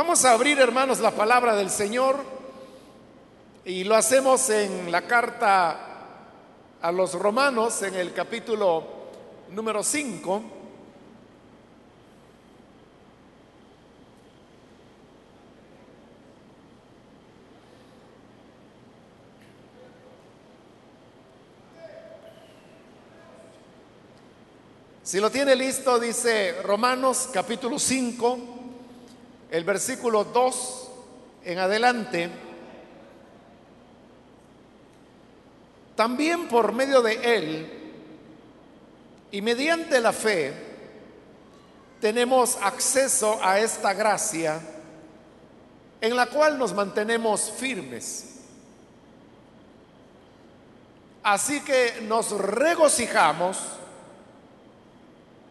Vamos 0.00 0.24
a 0.24 0.30
abrir, 0.30 0.60
hermanos, 0.60 1.00
la 1.00 1.10
palabra 1.10 1.56
del 1.56 1.70
Señor 1.70 2.22
y 3.64 3.82
lo 3.82 3.96
hacemos 3.96 4.48
en 4.48 4.92
la 4.92 5.02
carta 5.02 5.76
a 6.80 6.92
los 6.92 7.14
romanos, 7.14 7.82
en 7.82 7.96
el 7.96 8.12
capítulo 8.12 8.84
número 9.50 9.82
5. 9.82 10.42
Si 25.02 25.18
lo 25.18 25.28
tiene 25.28 25.56
listo, 25.56 25.98
dice 25.98 26.62
Romanos 26.62 27.30
capítulo 27.32 27.80
5, 27.80 28.57
el 29.50 29.64
versículo 29.64 30.24
2 30.24 30.88
en 31.44 31.58
adelante. 31.58 32.30
También 35.96 36.48
por 36.48 36.72
medio 36.72 37.02
de 37.02 37.36
Él 37.36 37.72
y 39.30 39.42
mediante 39.42 40.00
la 40.00 40.12
fe 40.12 40.54
tenemos 42.00 42.56
acceso 42.62 43.38
a 43.42 43.58
esta 43.58 43.92
gracia 43.92 44.60
en 46.00 46.14
la 46.14 46.26
cual 46.26 46.56
nos 46.58 46.72
mantenemos 46.72 47.50
firmes. 47.50 48.26
Así 51.24 51.60
que 51.60 52.00
nos 52.02 52.30
regocijamos 52.30 53.58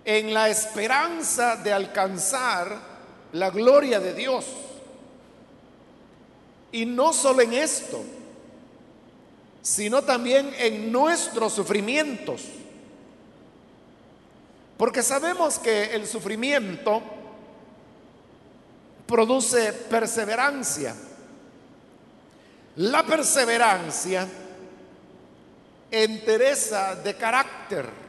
en 0.06 0.34
la 0.34 0.48
esperanza 0.48 1.58
de 1.58 1.74
alcanzar 1.74 2.87
la 3.34 3.50
gloria 3.50 4.00
de 4.00 4.14
Dios. 4.14 4.46
Y 6.72 6.86
no 6.86 7.14
solo 7.14 7.42
en 7.42 7.54
esto, 7.54 8.04
sino 9.62 10.02
también 10.04 10.54
en 10.58 10.92
nuestros 10.92 11.54
sufrimientos. 11.54 12.44
Porque 14.78 15.02
sabemos 15.02 15.60
que 15.60 15.96
el 15.96 16.06
sufrimiento 16.06 17.02
produce 19.08 19.74
perseverancia. 19.74 20.96
La 22.76 23.04
perseverancia 23.04 24.28
entereza 25.90 26.96
de 26.96 27.16
carácter 27.16 28.08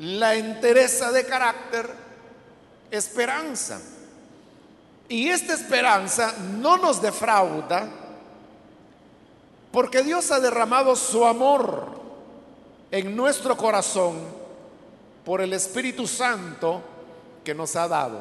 la 0.00 0.36
entereza 0.36 1.10
de 1.10 1.24
carácter, 1.24 1.88
esperanza. 2.90 3.80
Y 5.08 5.28
esta 5.28 5.54
esperanza 5.54 6.34
no 6.58 6.76
nos 6.76 7.00
defrauda 7.00 7.88
porque 9.72 10.02
Dios 10.02 10.30
ha 10.30 10.40
derramado 10.40 10.96
su 10.96 11.24
amor 11.24 11.86
en 12.90 13.14
nuestro 13.14 13.56
corazón 13.56 14.16
por 15.24 15.40
el 15.40 15.52
Espíritu 15.52 16.06
Santo 16.06 16.82
que 17.44 17.54
nos 17.54 17.76
ha 17.76 17.88
dado. 17.88 18.20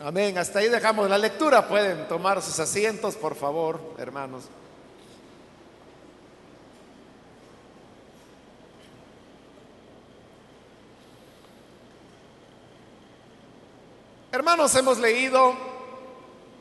Amén. 0.00 0.36
Hasta 0.38 0.58
ahí 0.58 0.68
dejamos 0.68 1.08
la 1.08 1.18
lectura. 1.18 1.68
Pueden 1.68 2.08
tomar 2.08 2.42
sus 2.42 2.58
asientos, 2.58 3.14
por 3.14 3.36
favor, 3.36 3.80
hermanos. 3.98 4.44
Hermanos, 14.34 14.74
hemos 14.76 14.96
leído 14.96 15.54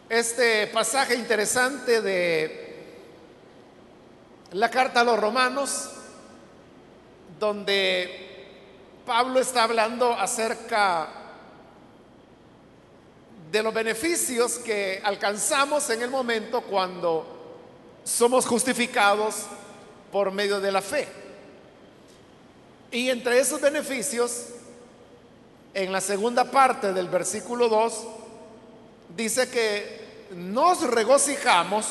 este 0.10 0.68
pasaje 0.68 1.16
interesante 1.16 2.02
de 2.02 2.86
la 4.52 4.70
carta 4.70 5.00
a 5.00 5.04
los 5.06 5.18
romanos, 5.18 5.90
donde 7.40 8.50
Pablo 9.06 9.40
está 9.40 9.64
hablando 9.64 10.12
acerca 10.12 11.08
de 13.50 13.64
los 13.64 13.74
beneficios 13.74 14.58
que 14.58 15.00
alcanzamos 15.02 15.90
en 15.92 16.02
el 16.02 16.10
momento 16.10 16.64
cuando 16.64 17.56
somos 18.04 18.46
justificados 18.46 19.46
por 20.12 20.30
medio 20.34 20.60
de 20.60 20.74
la 20.74 20.82
fe. 20.82 21.08
Y 22.92 23.10
entre 23.10 23.40
esos 23.40 23.62
beneficios 23.62 24.48
en 25.74 25.92
la 25.92 26.02
segunda 26.02 26.46
parte 26.46 26.94
del 26.94 27.08
versículo 27.08 27.70
2, 27.70 28.08
dice 29.16 29.50
que 29.50 30.02
nos 30.36 30.82
regocijamos 30.82 31.88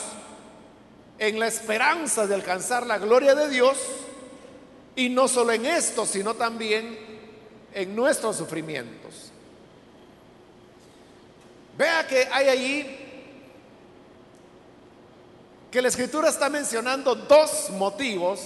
en 1.18 1.38
la 1.38 1.46
esperanza 1.46 2.26
de 2.26 2.34
alcanzar 2.34 2.86
la 2.86 2.98
gloria 2.98 3.34
de 3.34 3.48
Dios 3.48 3.78
y 4.96 5.08
no 5.08 5.28
solo 5.28 5.52
en 5.52 5.66
esto, 5.66 6.04
sino 6.06 6.34
también 6.34 6.98
en 7.72 7.96
nuestros 7.96 8.36
sufrimientos. 8.36 9.32
Vea 11.76 12.06
que 12.06 12.28
hay 12.30 12.48
allí 12.48 12.96
que 15.70 15.80
la 15.80 15.88
escritura 15.88 16.28
está 16.28 16.48
mencionando 16.48 17.14
dos 17.14 17.70
motivos 17.70 18.40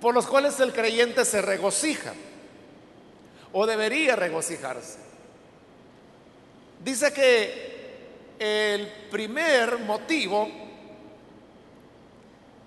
por 0.00 0.12
los 0.14 0.26
cuales 0.26 0.58
el 0.60 0.72
creyente 0.72 1.24
se 1.24 1.40
regocija 1.40 2.12
o 3.52 3.66
debería 3.66 4.16
regocijarse. 4.16 4.98
Dice 6.82 7.12
que 7.12 7.72
el 8.38 8.88
primer 9.10 9.78
motivo 9.78 10.48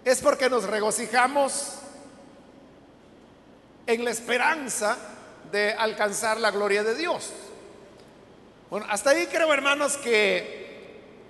es 0.06 0.22
porque 0.22 0.50
nos 0.50 0.64
regocijamos 0.66 1.80
en 3.88 4.06
la 4.06 4.12
esperanza 4.12 4.98
de 5.52 5.74
alcanzar 5.74 6.40
la 6.40 6.52
gloria 6.52 6.84
de 6.84 6.96
Dios. 6.96 7.32
Bueno, 8.70 8.86
hasta 8.90 9.12
ahí 9.12 9.28
creo, 9.28 9.54
hermanos, 9.54 9.98
que 9.98 10.66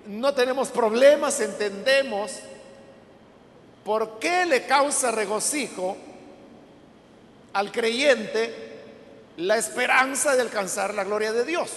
no 0.06 0.34
tenemos 0.34 0.68
problemas, 0.68 1.40
entendemos 1.40 2.32
por 3.84 4.18
qué 4.18 4.46
le 4.46 4.66
causa 4.66 5.10
regocijo 5.10 5.96
al 7.52 7.72
creyente 7.72 8.65
la 9.36 9.56
esperanza 9.56 10.34
de 10.34 10.42
alcanzar 10.42 10.94
la 10.94 11.04
gloria 11.04 11.32
de 11.32 11.44
Dios. 11.44 11.70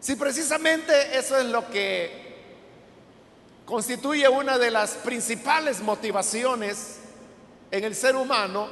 Si 0.00 0.16
precisamente 0.16 1.18
eso 1.18 1.38
es 1.38 1.46
lo 1.46 1.68
que 1.70 2.30
constituye 3.64 4.28
una 4.28 4.58
de 4.58 4.70
las 4.70 4.92
principales 4.92 5.80
motivaciones 5.80 6.96
en 7.70 7.84
el 7.84 7.94
ser 7.94 8.16
humano 8.16 8.68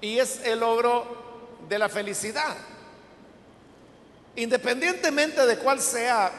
y 0.00 0.18
es 0.18 0.40
el 0.44 0.60
logro 0.60 1.56
de 1.68 1.78
la 1.78 1.88
felicidad. 1.88 2.56
Independientemente 4.36 5.44
de 5.44 5.58
cuál 5.58 5.80
sea 5.80 6.30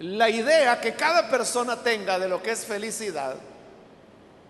la 0.00 0.28
idea 0.30 0.80
que 0.80 0.94
cada 0.94 1.28
persona 1.30 1.82
tenga 1.82 2.18
de 2.18 2.28
lo 2.28 2.42
que 2.42 2.52
es 2.52 2.64
felicidad, 2.64 3.36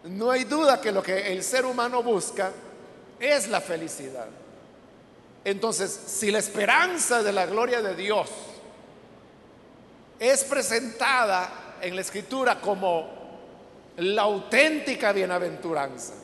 no 0.05 0.31
hay 0.31 0.45
duda 0.45 0.81
que 0.81 0.93
lo 0.93 1.03
que 1.03 1.33
el 1.33 1.43
ser 1.43 1.65
humano 1.67 2.03
busca 2.03 2.53
es 3.21 3.49
la 3.49 3.61
felicidad. 3.61 4.29
Entonces, 5.45 5.91
si 5.91 6.31
la 6.31 6.39
esperanza 6.39 7.23
de 7.23 7.33
la 7.33 7.47
gloria 7.47 7.81
de 7.81 7.95
Dios 7.95 8.29
es 10.19 10.45
presentada 10.45 11.77
en 11.81 11.95
la 11.95 12.03
escritura 12.03 12.61
como 12.61 13.09
la 13.97 14.23
auténtica 14.23 15.13
bienaventuranza, 15.13 16.15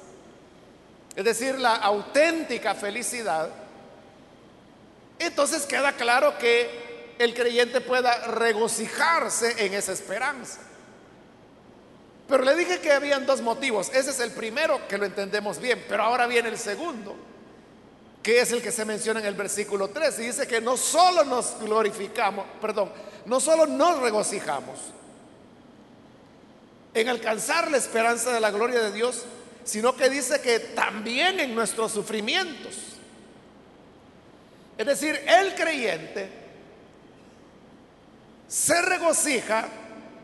es 1.14 1.24
decir, 1.24 1.58
la 1.58 1.76
auténtica 1.76 2.74
felicidad, 2.74 3.48
entonces 5.18 5.64
queda 5.64 5.92
claro 5.92 6.36
que 6.38 7.14
el 7.18 7.34
creyente 7.34 7.80
pueda 7.80 8.26
regocijarse 8.26 9.64
en 9.64 9.74
esa 9.74 9.92
esperanza. 9.92 10.60
Pero 12.28 12.44
le 12.44 12.54
dije 12.56 12.80
que 12.80 12.92
habían 12.92 13.26
dos 13.26 13.40
motivos. 13.42 13.90
Ese 13.92 14.10
es 14.10 14.20
el 14.20 14.30
primero 14.30 14.86
que 14.88 14.96
lo 14.96 15.04
entendemos 15.04 15.58
bien, 15.58 15.84
pero 15.88 16.04
ahora 16.04 16.26
viene 16.26 16.48
el 16.48 16.58
segundo, 16.58 17.14
que 18.22 18.40
es 18.40 18.52
el 18.52 18.62
que 18.62 18.72
se 18.72 18.84
menciona 18.84 19.20
en 19.20 19.26
el 19.26 19.34
versículo 19.34 19.88
3. 19.88 20.18
Y 20.20 20.22
dice 20.22 20.46
que 20.46 20.60
no 20.60 20.76
solo 20.76 21.24
nos 21.24 21.58
glorificamos, 21.60 22.46
perdón, 22.60 22.90
no 23.26 23.40
solo 23.40 23.66
nos 23.66 24.00
regocijamos 24.00 24.78
en 26.94 27.08
alcanzar 27.08 27.70
la 27.70 27.76
esperanza 27.76 28.32
de 28.32 28.40
la 28.40 28.50
gloria 28.50 28.80
de 28.80 28.92
Dios, 28.92 29.24
sino 29.64 29.96
que 29.96 30.08
dice 30.08 30.40
que 30.40 30.60
también 30.60 31.40
en 31.40 31.54
nuestros 31.54 31.92
sufrimientos. 31.92 32.74
Es 34.78 34.86
decir, 34.86 35.20
el 35.26 35.54
creyente 35.54 36.28
se 38.48 38.80
regocija 38.82 39.68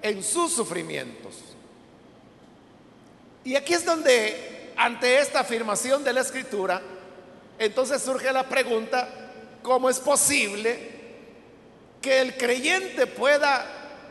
en 0.02 0.22
sus 0.22 0.52
sufrimientos. 0.52 1.50
Y 3.50 3.56
aquí 3.56 3.74
es 3.74 3.84
donde, 3.84 4.72
ante 4.76 5.18
esta 5.18 5.40
afirmación 5.40 6.04
de 6.04 6.12
la 6.12 6.20
escritura, 6.20 6.80
entonces 7.58 8.00
surge 8.00 8.32
la 8.32 8.48
pregunta, 8.48 9.08
¿cómo 9.60 9.90
es 9.90 9.98
posible 9.98 10.78
que 12.00 12.20
el 12.20 12.36
creyente 12.36 13.08
pueda 13.08 13.66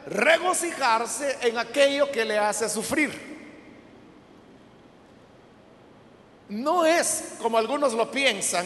regocijarse 0.07 1.37
en 1.43 1.57
aquello 1.57 2.11
que 2.11 2.25
le 2.25 2.37
hace 2.37 2.67
sufrir? 2.67 3.13
No 6.49 6.85
es, 6.85 7.35
como 7.41 7.57
algunos 7.57 7.93
lo 7.93 8.11
piensan, 8.11 8.65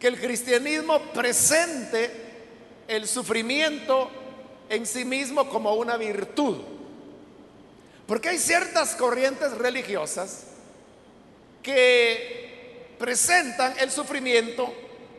que 0.00 0.08
el 0.08 0.18
cristianismo 0.18 1.00
presente 1.12 2.10
el 2.88 3.06
sufrimiento 3.06 4.10
en 4.70 4.86
sí 4.86 5.04
mismo 5.04 5.50
como 5.50 5.74
una 5.74 5.98
virtud. 5.98 6.62
Porque 8.06 8.30
hay 8.30 8.38
ciertas 8.38 8.94
corrientes 8.94 9.52
religiosas 9.52 10.44
que 11.62 12.94
presentan 12.98 13.74
el 13.78 13.90
sufrimiento 13.90 14.72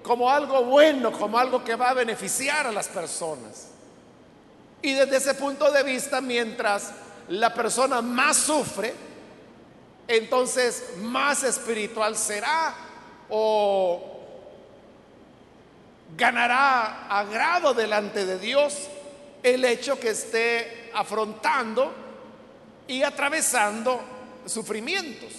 como 0.03 0.29
algo 0.29 0.63
bueno, 0.65 1.11
como 1.11 1.37
algo 1.37 1.63
que 1.63 1.75
va 1.75 1.89
a 1.89 1.93
beneficiar 1.93 2.67
a 2.67 2.71
las 2.71 2.87
personas. 2.89 3.69
Y 4.81 4.93
desde 4.93 5.17
ese 5.17 5.33
punto 5.35 5.71
de 5.71 5.81
vista, 5.83 6.19
mientras 6.19 6.91
la 7.29 7.53
persona 7.53 8.01
más 8.01 8.35
sufre, 8.35 8.93
entonces 10.07 10.97
más 10.97 11.43
espiritual 11.43 12.17
será 12.17 12.75
o 13.29 14.19
ganará 16.17 17.07
agrado 17.07 17.73
delante 17.73 18.25
de 18.25 18.37
Dios 18.37 18.89
el 19.41 19.63
hecho 19.65 19.99
que 19.99 20.09
esté 20.09 20.91
afrontando 20.93 22.02
y 22.87 23.03
atravesando 23.03 24.01
sufrimientos. 24.45 25.31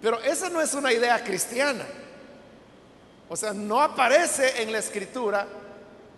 Pero 0.00 0.20
esa 0.20 0.50
no 0.50 0.60
es 0.60 0.74
una 0.74 0.92
idea 0.92 1.22
cristiana. 1.24 1.84
O 3.28 3.36
sea, 3.36 3.52
no 3.52 3.80
aparece 3.80 4.62
en 4.62 4.72
la 4.72 4.78
escritura 4.78 5.46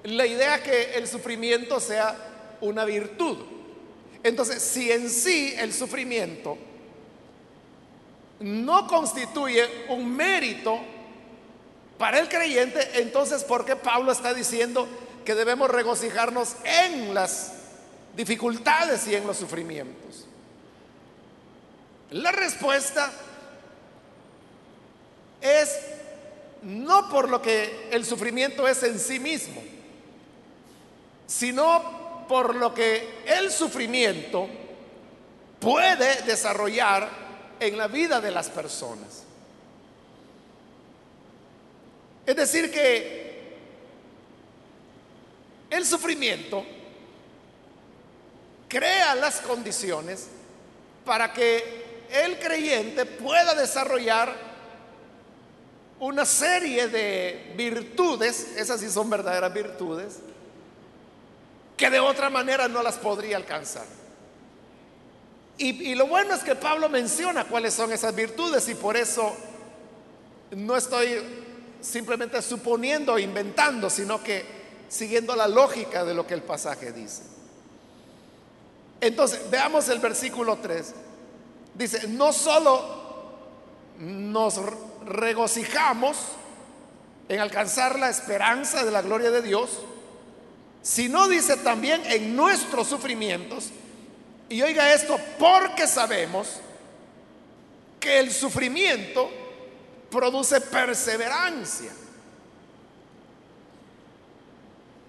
la 0.04 0.26
idea 0.26 0.62
que 0.62 0.94
el 0.94 1.06
sufrimiento 1.08 1.80
sea 1.80 2.14
una 2.60 2.84
virtud. 2.84 3.38
Entonces, 4.22 4.62
si 4.62 4.90
en 4.90 5.08
sí 5.08 5.54
el 5.56 5.72
sufrimiento 5.72 6.58
no 8.40 8.86
constituye 8.86 9.86
un 9.88 10.14
mérito 10.14 10.78
para 11.96 12.20
el 12.20 12.28
creyente, 12.28 13.00
entonces 13.00 13.42
¿por 13.42 13.64
qué 13.64 13.74
Pablo 13.74 14.12
está 14.12 14.34
diciendo 14.34 14.86
que 15.24 15.34
debemos 15.34 15.70
regocijarnos 15.70 16.56
en 16.64 17.14
las 17.14 17.54
dificultades 18.16 19.06
y 19.08 19.16
en 19.16 19.26
los 19.26 19.36
sufrimientos? 19.36 20.27
La 22.10 22.32
respuesta 22.32 23.12
es 25.40 25.78
no 26.62 27.08
por 27.10 27.28
lo 27.28 27.42
que 27.42 27.88
el 27.90 28.04
sufrimiento 28.04 28.66
es 28.66 28.82
en 28.82 28.98
sí 28.98 29.18
mismo, 29.18 29.62
sino 31.26 32.26
por 32.28 32.54
lo 32.54 32.72
que 32.72 33.22
el 33.26 33.50
sufrimiento 33.50 34.48
puede 35.60 36.22
desarrollar 36.22 37.08
en 37.60 37.76
la 37.76 37.88
vida 37.88 38.20
de 38.20 38.30
las 38.30 38.48
personas. 38.48 39.24
Es 42.24 42.36
decir, 42.36 42.70
que 42.70 43.56
el 45.70 45.84
sufrimiento 45.84 46.64
crea 48.68 49.14
las 49.14 49.40
condiciones 49.40 50.28
para 51.04 51.32
que 51.32 51.87
el 52.10 52.38
creyente 52.38 53.06
pueda 53.06 53.54
desarrollar 53.54 54.48
una 56.00 56.24
serie 56.24 56.88
de 56.88 57.52
virtudes, 57.56 58.56
esas 58.56 58.80
sí 58.80 58.88
son 58.88 59.10
verdaderas 59.10 59.52
virtudes, 59.52 60.18
que 61.76 61.90
de 61.90 62.00
otra 62.00 62.30
manera 62.30 62.68
no 62.68 62.82
las 62.82 62.96
podría 62.96 63.36
alcanzar. 63.36 63.84
Y, 65.60 65.96
lo 65.96 66.06
bueno 66.06 66.34
es 66.34 66.44
que 66.44 66.54
Pablo 66.54 66.88
menciona 66.88 67.44
cuáles 67.44 67.74
son 67.74 67.92
esas 67.92 68.14
virtudes 68.14 68.68
y 68.68 68.76
por 68.76 68.96
eso 68.96 69.36
no 70.52 70.76
estoy 70.76 71.20
simplemente 71.80 72.40
suponiendo 72.42 73.14
o 73.14 73.18
inventando, 73.18 73.90
sino 73.90 74.22
que 74.22 74.44
siguiendo 74.88 75.34
la 75.34 75.48
lógica 75.48 76.04
de 76.04 76.14
lo 76.14 76.24
que 76.24 76.34
el 76.34 76.42
pasaje 76.42 76.92
dice. 76.92 77.22
Entonces, 79.00 79.50
veamos 79.50 79.88
el 79.88 79.98
versículo 79.98 80.58
3. 80.58 80.94
Dice, 81.78 82.08
no 82.08 82.32
solo 82.32 82.84
nos 83.98 84.60
regocijamos 85.06 86.16
en 87.28 87.38
alcanzar 87.38 88.00
la 88.00 88.10
esperanza 88.10 88.84
de 88.84 88.90
la 88.90 89.00
gloria 89.00 89.30
de 89.30 89.42
Dios, 89.42 89.70
sino 90.82 91.28
dice 91.28 91.56
también 91.58 92.02
en 92.06 92.34
nuestros 92.34 92.88
sufrimientos, 92.88 93.70
y 94.48 94.60
oiga 94.62 94.92
esto, 94.92 95.20
porque 95.38 95.86
sabemos 95.86 96.48
que 98.00 98.18
el 98.18 98.32
sufrimiento 98.32 99.30
produce 100.10 100.60
perseverancia. 100.60 101.92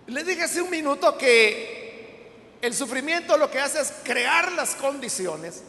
Le 0.05 0.23
dije 0.23 0.43
hace 0.43 0.61
un 0.61 0.69
minuto 0.69 1.17
que 1.17 2.57
el 2.61 2.75
sufrimiento 2.75 3.37
lo 3.37 3.49
que 3.49 3.59
hace 3.59 3.81
es 3.81 3.91
crear 4.03 4.51
las 4.51 4.75
condiciones 4.75 5.63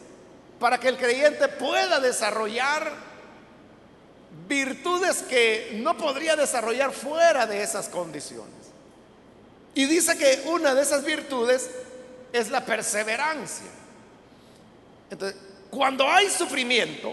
para 0.61 0.79
que 0.79 0.89
el 0.89 0.97
creyente 0.97 1.47
pueda 1.47 1.99
desarrollar 1.99 2.93
virtudes 4.47 5.23
que 5.23 5.71
no 5.81 5.97
podría 5.97 6.35
desarrollar 6.35 6.91
fuera 6.91 7.47
de 7.47 7.63
esas 7.63 7.89
condiciones. 7.89 8.53
Y 9.73 9.85
dice 9.85 10.15
que 10.15 10.43
una 10.45 10.75
de 10.75 10.83
esas 10.83 11.03
virtudes 11.03 11.67
es 12.31 12.51
la 12.51 12.63
perseverancia. 12.63 13.71
Entonces, 15.09 15.35
cuando 15.71 16.07
hay 16.07 16.29
sufrimiento, 16.29 17.11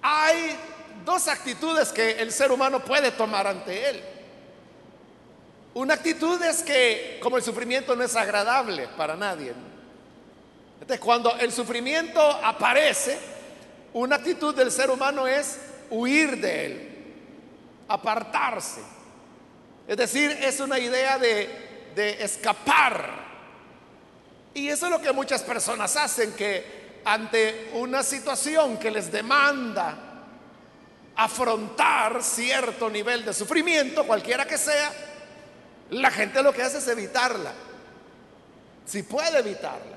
hay 0.00 0.56
dos 1.04 1.28
actitudes 1.28 1.92
que 1.92 2.12
el 2.12 2.32
ser 2.32 2.52
humano 2.52 2.82
puede 2.82 3.10
tomar 3.10 3.46
ante 3.46 3.90
él. 3.90 4.02
Una 5.74 5.92
actitud 5.92 6.42
es 6.42 6.62
que 6.62 7.20
como 7.22 7.36
el 7.36 7.42
sufrimiento 7.42 7.94
no 7.94 8.02
es 8.02 8.16
agradable 8.16 8.88
para 8.96 9.14
nadie. 9.14 9.52
Entonces, 10.80 11.00
cuando 11.00 11.36
el 11.38 11.52
sufrimiento 11.52 12.20
aparece, 12.20 13.18
una 13.92 14.16
actitud 14.16 14.54
del 14.54 14.70
ser 14.70 14.90
humano 14.90 15.26
es 15.26 15.58
huir 15.90 16.40
de 16.40 16.66
él, 16.66 17.14
apartarse. 17.88 18.80
Es 19.88 19.96
decir, 19.96 20.30
es 20.42 20.60
una 20.60 20.78
idea 20.78 21.18
de, 21.18 21.92
de 21.94 22.22
escapar 22.22 23.26
y 24.56 24.70
eso 24.70 24.86
es 24.86 24.90
lo 24.90 25.02
que 25.02 25.12
muchas 25.12 25.42
personas 25.42 25.94
hacen, 25.98 26.32
que 26.32 27.00
ante 27.04 27.72
una 27.74 28.02
situación 28.02 28.78
que 28.78 28.90
les 28.90 29.12
demanda 29.12 29.98
afrontar 31.14 32.22
cierto 32.22 32.88
nivel 32.88 33.22
de 33.22 33.34
sufrimiento, 33.34 34.06
cualquiera 34.06 34.46
que 34.46 34.56
sea, 34.56 34.90
la 35.90 36.10
gente 36.10 36.42
lo 36.42 36.54
que 36.54 36.62
hace 36.62 36.78
es 36.78 36.88
evitarla, 36.88 37.52
si 38.86 39.02
puede 39.02 39.40
evitarla. 39.40 39.95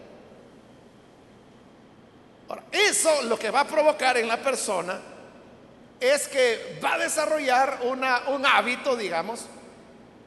Eso 2.71 3.23
lo 3.23 3.37
que 3.37 3.51
va 3.51 3.61
a 3.61 3.67
provocar 3.67 4.17
en 4.17 4.27
la 4.27 4.37
persona 4.37 4.99
es 5.99 6.27
que 6.27 6.79
va 6.83 6.93
a 6.93 6.97
desarrollar 6.99 7.79
un 7.83 8.45
hábito, 8.45 8.95
digamos, 8.95 9.45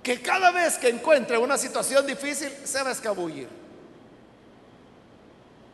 que 0.02 0.20
cada 0.20 0.50
vez 0.50 0.78
que 0.78 0.88
encuentre 0.88 1.38
una 1.38 1.56
situación 1.56 2.06
difícil 2.06 2.52
se 2.64 2.82
va 2.82 2.90
a 2.90 2.92
escabullir. 2.92 3.48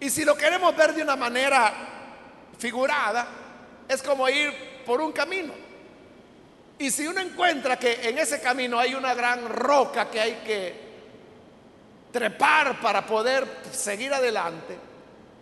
Y 0.01 0.11
si 0.11 0.25
lo 0.25 0.37
queremos 0.37 0.77
ver 0.77 0.95
de 0.95 1.03
una 1.03 1.17
manera 1.17 1.73
figurada, 2.59 3.27
es 3.89 4.03
como 4.03 4.29
ir 4.29 4.85
por 4.87 5.01
un 5.01 5.13
camino. 5.13 5.53
Y 6.79 6.91
si 6.91 7.07
uno 7.07 7.21
encuentra 7.21 7.77
que 7.77 8.09
en 8.09 8.19
ese 8.19 8.41
camino 8.41 8.79
hay 8.79 8.95
una 8.95 9.15
gran 9.15 9.49
roca 9.49 10.09
que 10.09 10.21
hay 10.21 10.35
que 10.45 10.89
trepar 12.13 12.81
para 12.81 13.05
poder 13.05 13.47
seguir 13.73 14.15
adelante, 14.15 14.88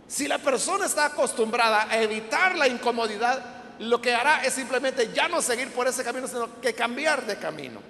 si 0.07 0.27
la 0.27 0.37
persona 0.37 0.85
está 0.85 1.05
acostumbrada 1.05 1.87
a 1.89 2.01
evitar 2.01 2.55
la 2.55 2.67
incomodidad, 2.67 3.43
lo 3.79 4.01
que 4.01 4.13
hará 4.13 4.43
es 4.43 4.53
simplemente 4.53 5.11
ya 5.13 5.27
no 5.27 5.41
seguir 5.41 5.71
por 5.71 5.87
ese 5.87 6.03
camino, 6.03 6.27
sino 6.27 6.61
que 6.61 6.73
cambiar 6.73 7.25
de 7.25 7.37
camino. 7.37 7.81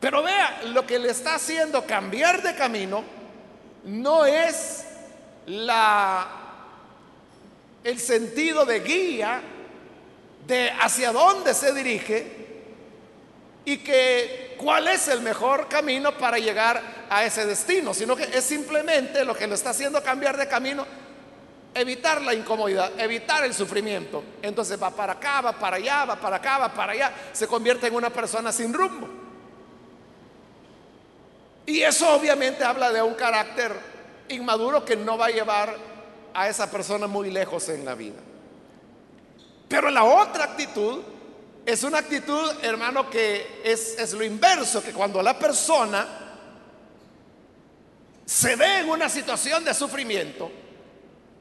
Pero 0.00 0.22
vea, 0.22 0.62
lo 0.72 0.86
que 0.86 0.98
le 0.98 1.10
está 1.10 1.34
haciendo 1.34 1.84
cambiar 1.84 2.42
de 2.42 2.54
camino 2.54 3.04
no 3.84 4.24
es 4.24 4.84
la 5.46 6.36
el 7.82 7.98
sentido 7.98 8.66
de 8.66 8.80
guía 8.80 9.40
de 10.46 10.70
hacia 10.70 11.12
dónde 11.12 11.54
se 11.54 11.72
dirige 11.72 12.40
y 13.64 13.78
que 13.78 14.54
cuál 14.58 14.88
es 14.88 15.08
el 15.08 15.20
mejor 15.20 15.68
camino 15.68 16.16
para 16.16 16.38
llegar 16.38 16.99
a 17.10 17.24
ese 17.24 17.44
destino, 17.44 17.92
sino 17.92 18.14
que 18.14 18.22
es 18.22 18.44
simplemente 18.44 19.24
lo 19.24 19.34
que 19.34 19.48
lo 19.48 19.56
está 19.56 19.70
haciendo 19.70 20.00
cambiar 20.00 20.36
de 20.36 20.46
camino, 20.46 20.86
evitar 21.74 22.22
la 22.22 22.32
incomodidad, 22.32 22.98
evitar 22.98 23.44
el 23.44 23.52
sufrimiento. 23.52 24.22
Entonces 24.40 24.80
va 24.80 24.90
para 24.90 25.14
acá, 25.14 25.40
va 25.40 25.52
para 25.52 25.76
allá, 25.76 26.04
va 26.04 26.16
para 26.16 26.36
acá, 26.36 26.58
va 26.58 26.72
para 26.72 26.92
allá. 26.92 27.12
Se 27.32 27.48
convierte 27.48 27.88
en 27.88 27.96
una 27.96 28.10
persona 28.10 28.52
sin 28.52 28.72
rumbo. 28.72 29.08
Y 31.66 31.82
eso 31.82 32.14
obviamente 32.14 32.62
habla 32.62 32.92
de 32.92 33.02
un 33.02 33.14
carácter 33.14 33.72
inmaduro 34.28 34.84
que 34.84 34.94
no 34.94 35.18
va 35.18 35.26
a 35.26 35.30
llevar 35.30 35.76
a 36.32 36.48
esa 36.48 36.70
persona 36.70 37.08
muy 37.08 37.32
lejos 37.32 37.68
en 37.70 37.84
la 37.84 37.96
vida. 37.96 38.20
Pero 39.68 39.90
la 39.90 40.04
otra 40.04 40.44
actitud 40.44 41.00
es 41.66 41.82
una 41.82 41.98
actitud, 41.98 42.52
hermano, 42.62 43.10
que 43.10 43.62
es, 43.64 43.98
es 43.98 44.12
lo 44.12 44.22
inverso, 44.22 44.80
que 44.80 44.92
cuando 44.92 45.20
la 45.22 45.36
persona 45.36 46.19
se 48.30 48.54
ve 48.54 48.78
en 48.78 48.88
una 48.88 49.08
situación 49.08 49.64
de 49.64 49.74
sufrimiento, 49.74 50.52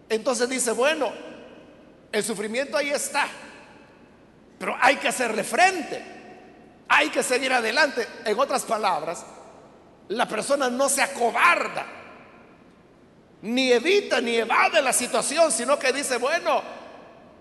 entonces 0.10 0.50
dice, 0.50 0.72
bueno, 0.72 1.14
el 2.12 2.24
sufrimiento 2.24 2.76
ahí 2.76 2.90
está, 2.90 3.28
pero 4.58 4.76
hay 4.82 4.96
que 4.96 5.08
hacerle 5.08 5.44
frente, 5.44 6.04
hay 6.88 7.10
que 7.10 7.22
seguir 7.22 7.54
adelante. 7.54 8.08
En 8.26 8.40
otras 8.40 8.64
palabras, 8.64 9.24
la 10.08 10.28
persona 10.28 10.68
no 10.68 10.90
se 10.90 11.04
acobarda, 11.04 11.86
ni 13.44 13.72
evita, 13.72 14.20
ni 14.20 14.38
evade 14.38 14.82
la 14.82 14.92
situación, 14.92 15.52
sino 15.52 15.78
que 15.78 15.94
dice, 15.94 16.18
bueno, 16.18 16.64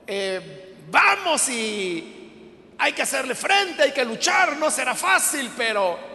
eh, 0.06 0.74
vamos 0.90 1.48
y 1.48 2.52
hay 2.76 2.92
que 2.92 3.00
hacerle 3.00 3.34
frente, 3.34 3.84
hay 3.84 3.92
que 3.92 4.04
luchar, 4.04 4.58
no 4.58 4.70
será 4.70 4.94
fácil, 4.94 5.50
pero 5.56 6.07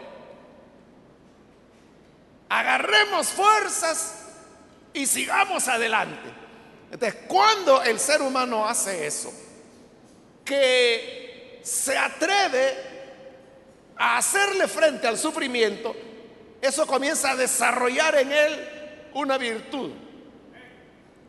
agarremos 2.60 3.28
fuerzas 3.30 4.14
y 4.94 5.08
sigamos 5.08 5.68
adelante. 5.68 6.30
Entonces, 6.92 7.22
cuando 7.28 7.82
el 7.82 8.00
ser 8.00 8.22
humano 8.22 8.68
hace 8.68 9.08
eso, 9.08 9.34
que 10.46 11.60
se 11.64 11.98
atreve 11.98 12.76
a 13.98 14.18
hacerle 14.18 14.68
frente 14.68 15.08
al 15.08 15.18
sufrimiento, 15.18 15.96
eso 16.62 16.86
comienza 16.86 17.32
a 17.32 17.36
desarrollar 17.36 18.16
en 18.20 18.32
él 18.32 19.10
una 19.16 19.40
virtud, 19.40 19.92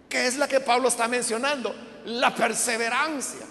que 0.09 0.27
es 0.27 0.37
la 0.37 0.47
que 0.47 0.61
Pablo 0.61 0.89
está 0.89 1.09
mencionando 1.09 1.75
la 2.05 2.35
perseverancia. 2.35 3.47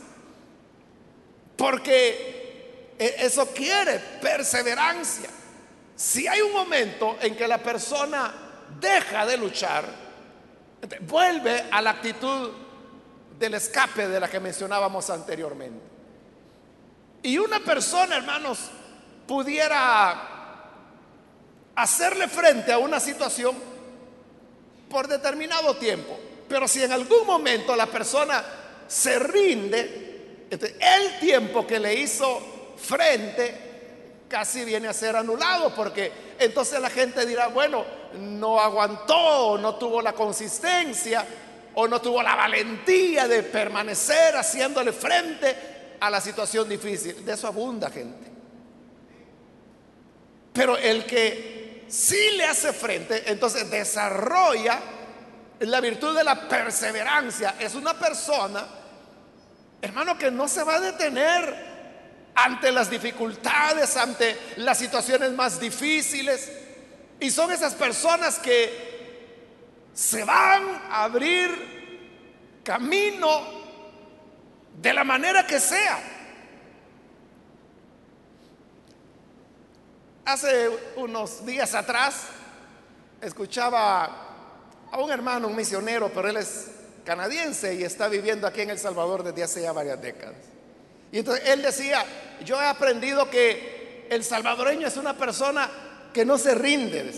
Porque 1.58 2.94
e, 3.00 3.16
eso 3.18 3.48
quiere 3.48 4.00
perseverancia. 4.22 5.30
Si 5.96 6.28
hay 6.28 6.42
un 6.42 6.54
momento 6.54 7.18
en 7.22 7.36
que 7.36 7.48
la 7.48 7.60
persona 7.60 8.34
deja 8.80 9.26
de 9.26 9.38
luchar, 9.38 9.86
vuelve 11.02 11.66
a 11.72 11.82
la 11.82 11.92
actitud 11.92 12.52
del 13.38 13.54
escape 13.56 14.08
de 14.08 14.20
la 14.20 14.30
que 14.30 14.40
mencionábamos 14.40 15.10
anteriormente. 15.10 15.82
Y 17.22 17.38
una 17.38 17.60
persona, 17.60 18.18
hermanos, 18.18 18.60
pudiera 19.28 20.30
hacerle 21.76 22.28
frente 22.28 22.72
a 22.72 22.78
una 22.78 23.00
situación 23.00 23.56
por 24.90 25.08
determinado 25.08 25.76
tiempo, 25.76 26.20
pero 26.48 26.68
si 26.68 26.84
en 26.84 26.92
algún 26.92 27.26
momento 27.26 27.76
la 27.76 27.88
persona 27.88 28.44
se 28.88 29.18
rinde, 29.20 30.48
el 30.52 31.20
tiempo 31.20 31.66
que 31.66 31.80
le 31.80 31.96
hizo 31.96 32.74
frente 32.78 33.63
casi 34.28 34.66
viene 34.66 34.88
a 34.88 34.94
ser 34.94 35.16
anulado, 35.16 35.74
porque 35.76 36.12
entonces 36.40 36.80
la 36.80 36.90
gente 36.90 37.26
dirá, 37.26 37.48
bueno, 37.48 37.86
no 38.14 38.60
aguantó, 38.60 39.58
no 39.58 39.76
tuvo 39.76 40.02
la 40.02 40.14
consistencia 40.14 41.26
o 41.76 41.88
no 41.88 42.02
tuvo 42.02 42.22
la 42.22 42.36
valentía 42.36 43.28
de 43.28 43.44
permanecer 43.44 44.36
haciéndole 44.36 44.92
frente 44.92 45.56
a 46.00 46.10
la 46.10 46.22
situación 46.22 46.68
difícil. 46.70 47.26
De 47.26 47.34
eso 47.34 47.48
abunda 47.48 47.90
gente. 47.90 48.32
Pero 50.52 50.78
el 50.78 51.06
que 51.06 51.86
sí 51.88 52.32
le 52.38 52.46
hace 52.46 52.74
frente, 52.74 53.24
entonces 53.32 53.70
desarrolla 53.70 54.80
la 55.60 55.80
virtud 55.80 56.16
de 56.16 56.24
la 56.24 56.48
perseverancia 56.48 57.56
es 57.60 57.76
una 57.76 57.94
persona, 57.94 58.66
hermano, 59.82 60.18
que 60.18 60.30
no 60.30 60.48
se 60.48 60.64
va 60.64 60.76
a 60.76 60.80
detener 60.80 61.73
ante 62.36 62.72
las 62.72 62.90
dificultades, 62.90 63.96
ante 63.98 64.38
las 64.58 64.78
situaciones 64.78 65.32
más 65.32 65.60
difíciles. 65.60 66.52
Y 67.20 67.30
son 67.30 67.52
esas 67.52 67.74
personas 67.74 68.40
que 68.40 68.94
se 69.94 70.24
van 70.24 70.82
a 70.90 71.04
abrir 71.04 72.62
camino 72.64 73.64
de 74.82 74.94
la 74.94 75.04
manera 75.04 75.46
que 75.46 75.60
sea. 75.60 76.00
Hace 80.26 80.70
unos 80.96 81.46
días 81.46 81.76
atrás 81.76 82.28
escuchaba 83.22 84.06
a 84.92 84.98
un 85.00 85.12
hermano, 85.12 85.48
un 85.48 85.56
misionero, 85.56 86.12
pero 86.14 86.30
él 86.30 86.38
es 86.38 86.72
canadiense 87.06 87.76
y 87.76 87.84
está 87.84 88.08
viviendo 88.08 88.48
aquí 88.48 88.62
en 88.62 88.70
El 88.70 88.80
Salvador 88.80 89.24
desde 89.24 89.44
hace 89.44 89.62
ya 89.62 89.74
varias 89.74 90.02
décadas. 90.02 90.53
Y 91.14 91.20
entonces 91.20 91.48
él 91.48 91.62
decía, 91.62 92.04
yo 92.44 92.60
he 92.60 92.66
aprendido 92.66 93.30
que 93.30 94.08
el 94.10 94.24
salvadoreño 94.24 94.88
es 94.88 94.98
una 94.98 95.16
persona 95.16 95.70
que 96.12 96.26
no 96.26 96.40
se 96.40 96.56
rinde. 96.56 97.14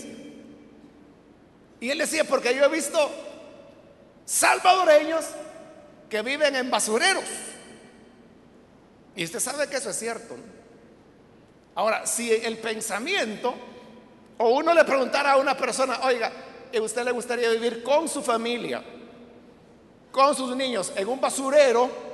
Y 1.79 1.89
él 1.89 1.97
decía, 1.97 2.25
porque 2.25 2.53
yo 2.53 2.65
he 2.65 2.67
visto 2.67 3.09
salvadoreños 4.25 5.23
que 6.09 6.21
viven 6.23 6.57
en 6.57 6.69
basureros. 6.69 7.23
Y 9.15 9.23
usted 9.23 9.39
sabe 9.39 9.69
que 9.69 9.77
eso 9.77 9.91
es 9.91 9.97
cierto. 9.97 10.35
Ahora, 11.75 12.05
si 12.05 12.29
el 12.33 12.57
pensamiento, 12.57 13.55
o 14.37 14.49
uno 14.49 14.73
le 14.73 14.83
preguntara 14.83 15.31
a 15.31 15.37
una 15.37 15.55
persona, 15.55 16.01
oiga, 16.03 16.33
a 16.75 16.81
usted 16.81 17.05
le 17.05 17.11
gustaría 17.11 17.49
vivir 17.49 17.81
con 17.81 18.09
su 18.09 18.21
familia, 18.21 18.83
con 20.11 20.35
sus 20.35 20.53
niños, 20.53 20.91
en 20.97 21.07
un 21.07 21.21
basurero? 21.21 22.04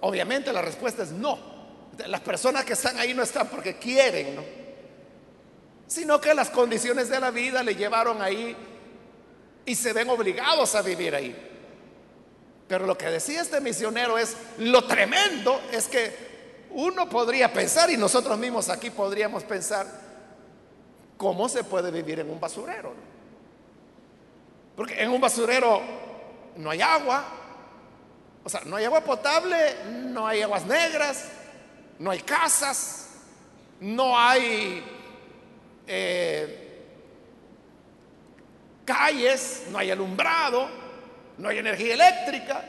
Obviamente 0.00 0.52
la 0.52 0.62
respuesta 0.62 1.02
es 1.02 1.10
no. 1.10 1.38
Las 2.06 2.20
personas 2.20 2.64
que 2.64 2.74
están 2.74 2.98
ahí 2.98 3.14
no 3.14 3.22
están 3.22 3.48
porque 3.48 3.76
quieren, 3.76 4.36
¿no? 4.36 4.42
Sino 5.86 6.20
que 6.20 6.34
las 6.34 6.50
condiciones 6.50 7.08
de 7.08 7.20
la 7.20 7.30
vida 7.30 7.62
le 7.62 7.74
llevaron 7.74 8.20
ahí 8.20 8.56
y 9.64 9.74
se 9.74 9.92
ven 9.92 10.10
obligados 10.10 10.74
a 10.74 10.82
vivir 10.82 11.14
ahí. 11.14 11.34
Pero 12.68 12.86
lo 12.86 12.98
que 12.98 13.06
decía 13.06 13.42
este 13.42 13.60
misionero 13.60 14.18
es, 14.18 14.36
lo 14.58 14.84
tremendo 14.84 15.60
es 15.72 15.86
que 15.86 16.66
uno 16.70 17.08
podría 17.08 17.52
pensar, 17.52 17.90
y 17.90 17.96
nosotros 17.96 18.36
mismos 18.36 18.68
aquí 18.68 18.90
podríamos 18.90 19.44
pensar, 19.44 19.86
¿Cómo 21.16 21.48
se 21.48 21.64
puede 21.64 21.90
vivir 21.90 22.20
en 22.20 22.30
un 22.30 22.38
basurero? 22.38 22.92
Porque 24.76 25.02
en 25.02 25.10
un 25.10 25.20
basurero 25.20 25.80
no 26.56 26.70
hay 26.70 26.82
agua, 26.82 27.24
o 28.46 28.48
sea, 28.48 28.60
no 28.64 28.76
hay 28.76 28.84
agua 28.84 29.00
potable, 29.00 29.56
no 29.90 30.24
hay 30.24 30.40
aguas 30.40 30.64
negras, 30.66 31.24
no 31.98 32.12
hay 32.12 32.20
casas, 32.20 33.08
no 33.80 34.16
hay 34.16 34.84
eh, 35.84 36.84
calles, 38.84 39.64
no 39.72 39.78
hay 39.78 39.90
alumbrado, 39.90 40.68
no 41.38 41.48
hay 41.48 41.58
energía 41.58 41.94
eléctrica. 41.94 42.64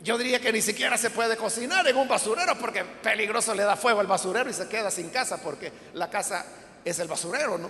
Yo 0.00 0.16
diría 0.16 0.38
que 0.38 0.52
ni 0.52 0.62
siquiera 0.62 0.96
se 0.96 1.10
puede 1.10 1.36
cocinar 1.36 1.84
en 1.88 1.96
un 1.96 2.06
basurero 2.06 2.56
porque 2.56 2.84
peligroso 2.84 3.52
le 3.52 3.64
da 3.64 3.74
fuego 3.74 3.98
al 3.98 4.06
basurero 4.06 4.48
y 4.48 4.52
se 4.52 4.68
queda 4.68 4.92
sin 4.92 5.10
casa 5.10 5.38
porque 5.42 5.72
la 5.94 6.08
casa 6.08 6.46
es 6.84 7.00
el 7.00 7.08
basurero, 7.08 7.58
¿no? 7.58 7.68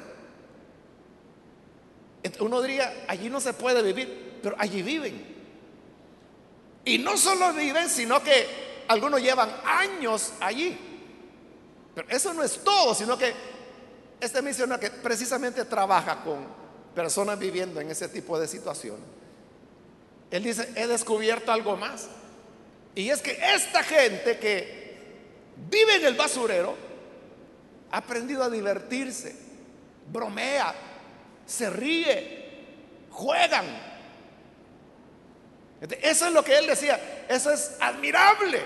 Uno 2.40 2.60
diría, 2.60 3.04
allí 3.08 3.30
no 3.30 3.40
se 3.40 3.54
puede 3.54 3.82
vivir, 3.82 4.40
pero 4.42 4.56
allí 4.58 4.82
viven. 4.82 5.39
Y 6.84 6.98
no 6.98 7.16
solo 7.16 7.52
viven, 7.52 7.88
sino 7.88 8.22
que 8.22 8.84
algunos 8.88 9.20
llevan 9.20 9.50
años 9.64 10.32
allí. 10.40 10.78
Pero 11.94 12.08
eso 12.08 12.32
no 12.32 12.42
es 12.42 12.62
todo, 12.64 12.94
sino 12.94 13.18
que 13.18 13.32
este 14.20 14.42
misionero 14.42 14.80
que 14.80 14.90
precisamente 14.90 15.64
trabaja 15.64 16.22
con 16.22 16.46
personas 16.94 17.38
viviendo 17.38 17.80
en 17.80 17.90
ese 17.90 18.08
tipo 18.08 18.38
de 18.38 18.46
situación, 18.46 18.96
él 20.30 20.42
dice, 20.42 20.72
he 20.76 20.86
descubierto 20.86 21.52
algo 21.52 21.76
más. 21.76 22.08
Y 22.94 23.10
es 23.10 23.20
que 23.22 23.38
esta 23.54 23.82
gente 23.82 24.38
que 24.38 24.80
vive 25.70 25.96
en 25.96 26.06
el 26.06 26.14
basurero 26.14 26.76
ha 27.90 27.98
aprendido 27.98 28.44
a 28.44 28.50
divertirse, 28.50 29.34
bromea, 30.10 30.74
se 31.46 31.70
ríe, 31.70 33.06
juegan. 33.10 33.89
Eso 35.80 36.26
es 36.26 36.32
lo 36.32 36.44
que 36.44 36.58
él 36.58 36.66
decía, 36.66 37.26
eso 37.28 37.50
es 37.50 37.76
admirable 37.80 38.62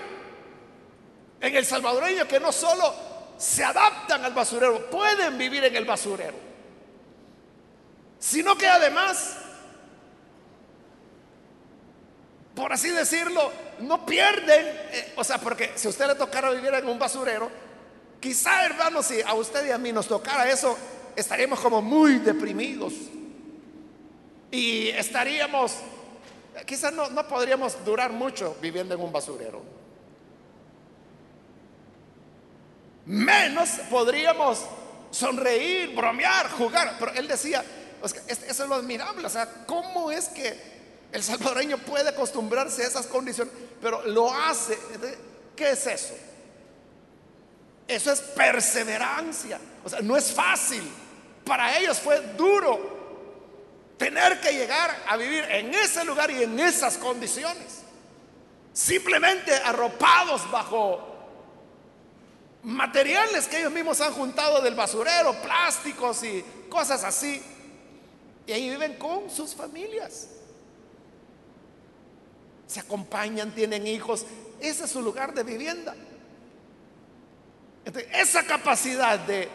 en 1.39 1.55
el 1.55 1.65
salvadoreño 1.65 2.27
que 2.27 2.39
no 2.39 2.51
solo 2.51 2.93
se 3.37 3.63
adaptan 3.63 4.23
al 4.23 4.33
basurero, 4.33 4.89
pueden 4.89 5.37
vivir 5.37 5.63
en 5.63 5.75
el 5.75 5.85
basurero. 5.85 6.45
sino 8.17 8.57
que 8.57 8.65
además, 8.67 9.35
por 12.55 12.73
así 12.73 12.89
decirlo, 12.89 13.51
no 13.79 14.03
pierden, 14.05 14.65
eh, 14.65 15.13
o 15.15 15.23
sea, 15.23 15.37
porque 15.37 15.73
si 15.75 15.85
a 15.85 15.91
usted 15.91 16.07
le 16.07 16.15
tocara 16.15 16.49
vivir 16.49 16.73
en 16.73 16.87
un 16.87 16.97
basurero, 16.97 17.51
quizá 18.19 18.65
hermano, 18.65 19.03
si 19.03 19.21
a 19.21 19.33
usted 19.35 19.67
y 19.67 19.71
a 19.71 19.77
mí 19.77 19.91
nos 19.91 20.07
tocara 20.07 20.49
eso, 20.49 20.75
estaríamos 21.15 21.59
como 21.59 21.81
muy 21.81 22.17
deprimidos 22.17 22.93
y 24.49 24.87
estaríamos, 24.89 25.75
quizás 26.63 26.93
no, 26.93 27.09
podríamos 27.27 27.83
durar 27.83 28.11
mucho 28.11 28.55
viviendo 28.61 28.95
en 28.95 29.01
un 29.01 29.11
basurero. 29.11 29.61
Menos 33.05 33.69
podríamos 33.89 34.65
sonreír, 35.11 35.95
bromear, 35.95 36.49
jugar. 36.51 36.95
Pero 36.97 37.11
él 37.13 37.27
decía, 37.27 37.63
eso 38.03 38.63
es 38.63 38.69
lo 38.69 38.75
admirable, 38.75 39.25
o 39.25 39.29
sea, 39.29 39.65
¿cómo 39.65 40.11
es 40.11 40.29
que 40.29 40.75
el 41.11 41.23
salvadoreño 41.23 41.77
puede 41.79 42.09
acostumbrarse 42.09 42.83
a 42.83 42.87
esas 42.87 43.07
condiciones, 43.07 43.53
pero 43.81 44.05
lo 44.07 44.33
hace? 44.33 44.77
¿Qué 45.55 45.71
es 45.71 45.87
eso? 45.87 46.15
Eso 47.87 48.11
es 48.11 48.19
perseverancia. 48.19 49.59
O 49.83 49.89
sea, 49.89 50.01
no 50.01 50.17
es 50.17 50.31
fácil. 50.31 50.83
Para 51.45 51.77
ellos 51.77 51.99
fue 51.99 52.19
duro 52.35 52.94
tener 53.97 54.39
que 54.41 54.51
llegar 54.51 54.95
a 55.07 55.17
vivir 55.17 55.43
en 55.45 55.73
ese 55.73 56.03
lugar 56.03 56.29
y 56.31 56.43
en 56.43 56.59
esas 56.59 56.97
condiciones. 56.97 57.83
Simplemente 58.73 59.53
arropados 59.53 60.49
bajo 60.51 61.15
materiales 62.63 63.47
que 63.47 63.59
ellos 63.59 63.71
mismos 63.71 64.01
han 64.01 64.11
juntado 64.11 64.61
del 64.61 64.75
basurero, 64.75 65.33
plásticos 65.41 66.23
y 66.23 66.43
cosas 66.69 67.03
así. 67.03 67.41
Y 68.47 68.51
ahí 68.51 68.69
viven 68.69 68.95
con 68.95 69.29
sus 69.29 69.55
familias. 69.55 70.27
Se 72.67 72.79
acompañan, 72.79 73.53
tienen 73.53 73.87
hijos. 73.87 74.25
Ese 74.59 74.85
es 74.85 74.91
su 74.91 75.01
lugar 75.01 75.33
de 75.33 75.43
vivienda. 75.43 75.95
esa 78.11 78.43
capacidad 78.43 79.19
de 79.19 79.47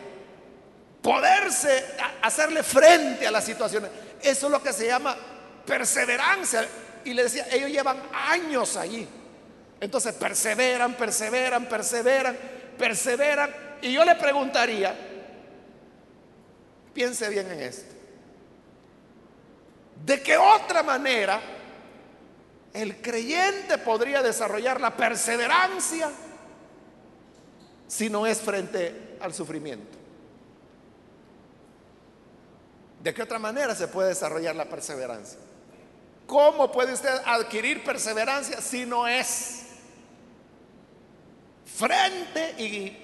poderse 1.03 1.85
hacerle 2.23 2.63
frente 2.63 3.27
a 3.27 3.31
las 3.31 3.45
situaciones, 3.45 3.91
eso 4.23 4.47
es 4.47 4.53
lo 4.53 4.63
que 4.63 4.73
se 4.73 4.87
llama 4.87 5.17
perseverancia. 5.65 6.67
Y 7.05 7.15
le 7.15 7.25
decía, 7.25 7.47
ellos 7.51 7.71
llevan 7.71 8.03
años 8.13 8.77
allí. 8.77 9.07
Entonces 9.81 10.15
perseveran, 10.15 10.95
perseveran, 10.95 11.67
perseveran, 11.67 12.37
perseveran. 12.77 13.51
Y 13.81 13.93
yo 13.93 14.05
le 14.05 14.15
preguntaría, 14.17 14.95
piense 16.93 17.29
bien 17.31 17.51
en 17.51 17.61
esto. 17.61 17.95
¿De 20.05 20.23
qué 20.23 20.37
otra 20.37 20.83
manera 20.83 21.41
el 22.73 23.01
creyente 23.01 23.79
podría 23.79 24.23
desarrollar 24.23 24.81
la 24.81 24.97
perseverancia 24.97 26.11
si 27.89 28.09
no 28.11 28.27
es 28.27 28.39
frente 28.39 29.17
al 29.21 29.33
sufrimiento? 29.33 30.00
¿De 33.03 33.15
qué 33.15 33.23
otra 33.23 33.39
manera 33.39 33.75
se 33.75 33.89
puede 33.89 34.11
desarrollar 34.11 34.55
la 34.55 34.67
perseverancia? 34.67 35.39
¿Cómo 36.27 36.71
puede 36.71 36.93
usted 36.93 37.11
adquirir 37.25 37.83
perseverancia 37.83 38.61
si 38.61 38.85
no 38.85 39.09
es 39.09 39.63
frente 41.65 42.63
y 42.63 42.97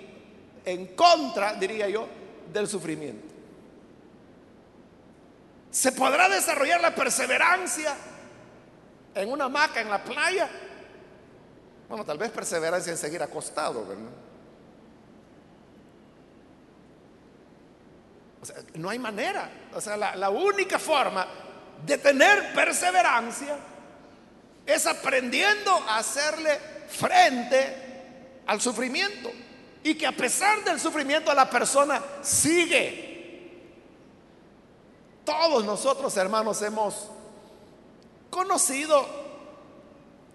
en 0.65 0.95
contra, 0.95 1.55
diría 1.55 1.89
yo, 1.89 2.07
del 2.53 2.69
sufrimiento? 2.69 3.27
¿Se 5.71 5.93
podrá 5.93 6.29
desarrollar 6.29 6.81
la 6.81 6.95
perseverancia 6.95 7.95
en 9.15 9.33
una 9.33 9.47
hamaca 9.47 9.81
en 9.81 9.91
la 9.91 10.05
playa? 10.05 10.49
Bueno, 11.89 12.05
tal 12.05 12.19
vez 12.19 12.31
perseverancia 12.31 12.93
en 12.93 12.99
seguir 12.99 13.23
acostado, 13.23 13.87
¿verdad? 13.87 14.26
No 18.75 18.91
hay 18.91 18.99
manera. 18.99 19.51
O 19.75 19.81
sea, 19.81 19.97
la, 19.97 20.17
la 20.17 20.31
única 20.31 20.79
forma 20.79 21.27
de 21.85 21.99
tener 21.99 22.53
perseverancia 22.55 23.57
es 24.65 24.87
aprendiendo 24.87 25.73
a 25.89 25.99
hacerle 25.99 26.59
frente 26.89 28.43
al 28.47 28.61
sufrimiento. 28.61 29.31
Y 29.83 29.95
que 29.95 30.07
a 30.07 30.13
pesar 30.13 30.65
del 30.65 30.81
sufrimiento 30.81 31.33
la 31.33 31.49
persona 31.49 32.03
sigue 32.23 33.07
todos 35.27 35.65
nosotros, 35.65 36.17
hermanos, 36.17 36.63
hemos 36.63 37.09
conocido 38.31 39.05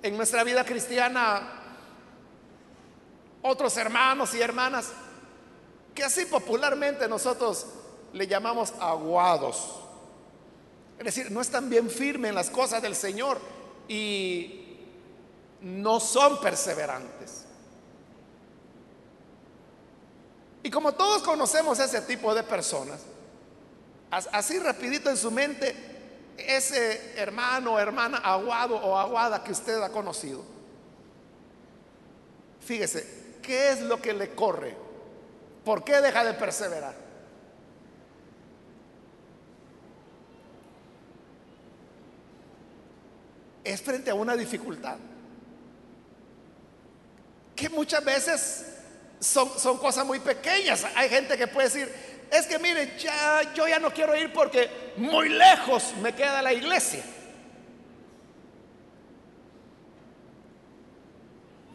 en 0.04 0.17
nuestra 0.17 0.43
vida 0.43 0.65
cristiana 0.65 1.62
otros 3.41 3.76
hermanos 3.78 4.36
y 4.36 4.41
hermanas 4.41 4.91
que 5.95 6.04
así 6.04 6.26
popularmente 6.26 7.08
nosotros 7.08 7.65
le 8.13 8.28
llamamos 8.28 8.74
aguados. 8.80 9.80
Es 11.00 11.06
decir, 11.06 11.32
no 11.32 11.41
están 11.41 11.69
bien 11.69 11.89
firmes 11.89 12.30
en 12.30 12.36
las 12.36 12.50
cosas 12.50 12.82
del 12.82 12.95
Señor 12.95 13.39
y 13.88 14.78
no 15.62 16.00
son 16.00 16.39
perseverantes. 16.39 17.45
Y 20.63 20.69
como 20.69 20.93
todos 20.93 21.24
conocemos 21.24 21.80
ese 21.80 22.02
tipo 22.02 22.36
de 22.36 22.43
personas, 22.43 23.00
así 24.12 24.60
rapidito 24.60 25.10
en 25.10 25.17
su 25.17 25.32
mente, 25.32 25.76
ese 26.38 27.19
hermano 27.19 27.80
hermana 27.80 28.19
aguado 28.19 28.76
o 28.76 28.97
aguada 28.97 29.43
que 29.43 29.52
usted 29.52 29.82
ha 29.82 29.89
conocido. 29.89 30.43
Fíjese, 32.60 33.39
¿qué 33.41 33.71
es 33.71 33.82
lo 33.82 34.02
que 34.02 34.13
le 34.13 34.36
corre? 34.36 34.76
¿Por 35.65 35.84
qué 35.84 36.00
deja 36.02 36.24
de 36.24 36.34
perseverar? 36.34 37.00
Es 43.63 43.82
frente 43.82 44.10
a 44.10 44.15
una 44.15 44.36
dificultad. 44.36 44.97
Que 47.56 47.69
muchas 47.69 48.04
veces 48.04 48.65
son, 49.19 49.50
son 49.58 49.78
cosas 49.78 50.06
muy 50.06 50.19
pequeñas. 50.19 50.86
Hay 50.95 51.10
gente 51.10 51.38
que 51.38 51.47
puede 51.47 51.67
decir, 51.67 51.93
es 52.32 52.47
que 52.47 52.58
mire, 52.58 52.97
ya, 52.97 53.54
yo 53.54 53.67
ya 53.67 53.80
no 53.80 53.91
quiero 53.91 54.15
ir 54.15 54.32
porque 54.34 54.93
muy 54.97 55.30
lejos 55.30 55.93
me 56.02 56.13
queda 56.15 56.41
la 56.41 56.54
iglesia. 56.54 57.04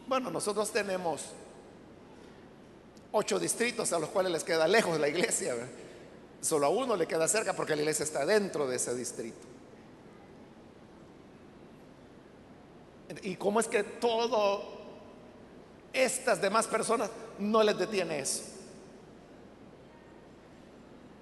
Bueno, 0.07 0.31
nosotros 0.31 0.71
tenemos 0.71 1.25
ocho 3.11 3.39
distritos 3.39 3.91
a 3.93 3.99
los 3.99 4.09
cuales 4.09 4.31
les 4.31 4.43
queda 4.43 4.67
lejos 4.67 4.99
la 4.99 5.09
iglesia. 5.09 5.53
Solo 6.41 6.67
a 6.67 6.69
uno 6.69 6.95
le 6.95 7.07
queda 7.07 7.27
cerca 7.27 7.53
porque 7.53 7.75
la 7.75 7.81
iglesia 7.81 8.03
está 8.03 8.25
dentro 8.25 8.67
de 8.67 8.77
ese 8.77 8.95
distrito. 8.95 9.56
¿Y 13.21 13.35
cómo 13.35 13.59
es 13.59 13.67
que 13.67 13.83
todo 13.83 14.77
estas 15.93 16.41
demás 16.41 16.67
personas 16.67 17.09
no 17.39 17.63
les 17.63 17.77
detiene 17.77 18.19
eso? 18.19 18.43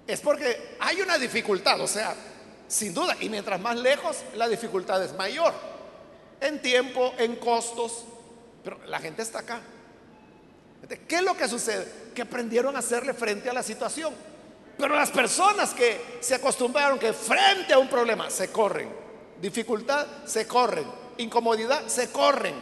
es 0.07 0.21
porque 0.21 0.75
hay 0.79 1.01
una 1.01 1.17
dificultad, 1.17 1.79
o 1.81 1.87
sea, 1.87 2.15
sin 2.67 2.93
duda, 2.93 3.15
y 3.19 3.29
mientras 3.29 3.59
más 3.59 3.77
lejos, 3.77 4.17
la 4.35 4.47
dificultad 4.47 5.03
es 5.03 5.13
mayor, 5.13 5.53
en 6.39 6.61
tiempo, 6.61 7.13
en 7.17 7.35
costos, 7.37 8.05
pero 8.63 8.79
la 8.85 8.99
gente 8.99 9.21
está 9.21 9.39
acá. 9.39 9.61
¿Qué 11.07 11.15
es 11.15 11.21
lo 11.23 11.35
que 11.35 11.47
sucede? 11.47 12.11
Que 12.13 12.21
aprendieron 12.21 12.75
a 12.75 12.79
hacerle 12.79 13.13
frente 13.13 13.49
a 13.49 13.53
la 13.53 13.63
situación. 13.63 14.13
Pero 14.77 14.95
las 14.95 15.09
personas 15.09 15.73
que 15.73 16.19
se 16.19 16.35
acostumbraron 16.35 16.99
que 16.99 17.13
frente 17.13 17.73
a 17.73 17.79
un 17.79 17.87
problema 17.87 18.29
se 18.29 18.51
corren, 18.51 18.89
dificultad 19.41 20.05
se 20.25 20.45
corren, 20.45 20.85
incomodidad 21.17 21.87
se 21.87 22.11
corren, 22.11 22.55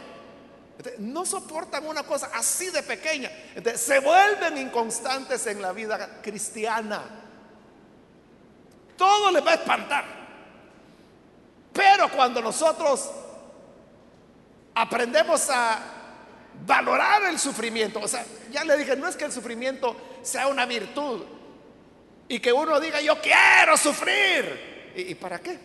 no 0.98 1.24
soportan 1.24 1.86
una 1.86 2.02
cosa 2.02 2.30
así 2.34 2.70
de 2.70 2.82
pequeña, 2.82 3.30
se 3.76 4.00
vuelven 4.00 4.58
inconstantes 4.58 5.46
en 5.46 5.62
la 5.62 5.72
vida 5.72 6.20
cristiana. 6.22 7.02
Todo 8.96 9.30
les 9.30 9.44
va 9.44 9.52
a 9.52 9.54
espantar. 9.54 10.04
Pero 11.72 12.08
cuando 12.10 12.40
nosotros 12.40 13.10
aprendemos 14.74 15.50
a 15.50 15.80
valorar 16.64 17.24
el 17.24 17.38
sufrimiento, 17.38 18.00
o 18.00 18.08
sea, 18.08 18.24
ya 18.52 18.64
le 18.64 18.76
dije, 18.76 18.94
no 18.96 19.08
es 19.08 19.16
que 19.16 19.24
el 19.24 19.32
sufrimiento 19.32 19.96
sea 20.22 20.46
una 20.46 20.66
virtud 20.66 21.24
y 22.28 22.38
que 22.40 22.52
uno 22.52 22.80
diga, 22.80 23.00
yo 23.00 23.20
quiero 23.20 23.76
sufrir. 23.76 24.92
¿Y, 24.96 25.14
para 25.16 25.40
qué? 25.40 25.58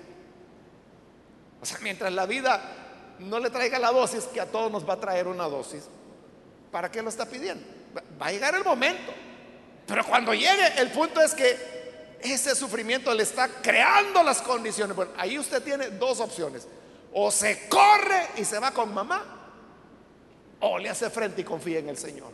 O 1.61 1.65
sea, 1.65 1.77
mientras 1.81 2.11
la 2.11 2.25
vida 2.25 2.78
no 3.19 3.39
le 3.39 3.49
traiga 3.49 3.79
la 3.79 3.91
dosis, 3.91 4.23
que 4.25 4.41
a 4.41 4.45
todos 4.45 4.71
nos 4.71 4.87
va 4.87 4.93
a 4.93 4.99
traer 4.99 5.27
una 5.27 5.45
dosis, 5.45 5.83
¿para 6.71 6.89
qué 6.89 7.01
lo 7.01 7.09
está 7.09 7.25
pidiendo? 7.25 7.63
Va 8.21 8.27
a 8.27 8.31
llegar 8.31 8.55
el 8.55 8.63
momento. 8.63 9.13
Pero 9.85 10.05
cuando 10.05 10.33
llegue, 10.33 10.79
el 10.79 10.91
punto 10.91 11.21
es 11.21 11.33
que 11.33 11.79
ese 12.21 12.55
sufrimiento 12.55 13.13
le 13.13 13.23
está 13.23 13.47
creando 13.47 14.21
las 14.23 14.41
condiciones. 14.41 14.95
Bueno, 14.95 15.11
ahí 15.17 15.39
usted 15.39 15.63
tiene 15.63 15.89
dos 15.91 16.19
opciones. 16.19 16.67
O 17.11 17.31
se 17.31 17.67
corre 17.67 18.27
y 18.37 18.45
se 18.45 18.59
va 18.59 18.71
con 18.71 18.93
mamá, 18.93 19.39
o 20.59 20.77
le 20.77 20.89
hace 20.89 21.09
frente 21.09 21.41
y 21.41 21.43
confía 21.43 21.79
en 21.79 21.89
el 21.89 21.97
Señor. 21.97 22.31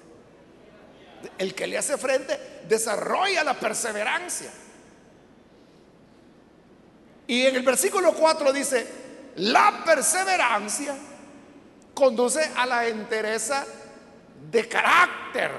El 1.38 1.56
que 1.56 1.66
le 1.66 1.78
hace 1.78 1.98
frente 1.98 2.38
desarrolla 2.68 3.44
la 3.44 3.54
perseverancia. 3.54 4.52
Y 7.28 7.46
en 7.46 7.56
el 7.56 7.64
versículo 7.64 8.14
4 8.14 8.54
dice, 8.54 9.05
la 9.36 9.84
perseverancia 9.86 10.96
conduce 11.94 12.42
a 12.56 12.66
la 12.66 12.88
entereza 12.88 13.66
de 14.52 14.68
carácter. 14.68 15.52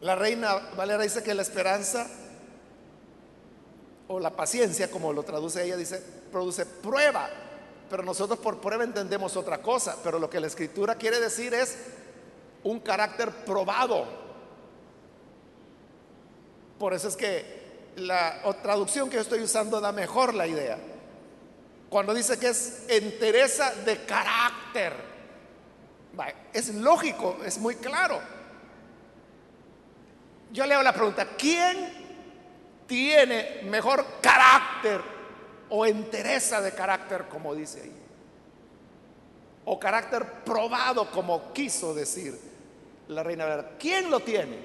La 0.00 0.14
reina 0.14 0.54
Valera 0.76 1.02
dice 1.02 1.22
que 1.22 1.34
la 1.34 1.42
esperanza 1.42 2.06
o 4.08 4.20
la 4.20 4.30
paciencia, 4.30 4.90
como 4.90 5.12
lo 5.12 5.22
traduce 5.22 5.64
ella, 5.64 5.76
dice, 5.76 6.02
produce 6.30 6.66
prueba. 6.66 7.28
Pero 7.90 8.02
nosotros 8.02 8.38
por 8.38 8.60
prueba 8.60 8.84
entendemos 8.84 9.36
otra 9.36 9.62
cosa. 9.62 9.96
Pero 10.02 10.18
lo 10.18 10.28
que 10.28 10.40
la 10.40 10.46
escritura 10.46 10.94
quiere 10.96 11.20
decir 11.20 11.54
es 11.54 11.76
un 12.64 12.80
carácter 12.80 13.30
probado. 13.44 14.06
Por 16.78 16.94
eso 16.94 17.08
es 17.08 17.16
que 17.16 17.58
la 17.96 18.40
traducción 18.62 19.08
que 19.08 19.16
yo 19.16 19.22
estoy 19.22 19.42
usando 19.42 19.80
da 19.80 19.90
mejor 19.90 20.34
la 20.34 20.46
idea. 20.46 20.78
Cuando 21.88 22.12
dice 22.12 22.38
que 22.38 22.48
es 22.48 22.84
entereza 22.88 23.74
de 23.74 24.04
carácter. 24.04 25.08
Es 26.52 26.74
lógico, 26.74 27.38
es 27.44 27.58
muy 27.58 27.76
claro. 27.76 28.20
Yo 30.50 30.66
le 30.66 30.74
hago 30.74 30.82
la 30.82 30.92
pregunta, 30.92 31.28
¿quién 31.36 31.92
tiene 32.86 33.60
mejor 33.64 34.04
carácter 34.20 35.00
o 35.68 35.86
entereza 35.86 36.60
de 36.60 36.72
carácter, 36.72 37.28
como 37.28 37.54
dice 37.54 37.82
ahí? 37.82 37.92
O 39.66 39.78
carácter 39.78 40.26
probado, 40.44 41.10
como 41.10 41.52
quiso 41.52 41.94
decir 41.94 42.38
la 43.08 43.22
reina. 43.22 43.64
¿Quién 43.78 44.10
lo 44.10 44.20
tiene? 44.20 44.58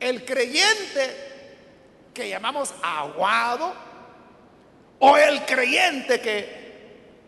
El 0.00 0.24
creyente 0.24 1.32
que 2.12 2.28
llamamos 2.28 2.74
aguado 2.82 3.72
o 4.98 5.16
el 5.16 5.44
creyente 5.44 6.20
que 6.20 6.64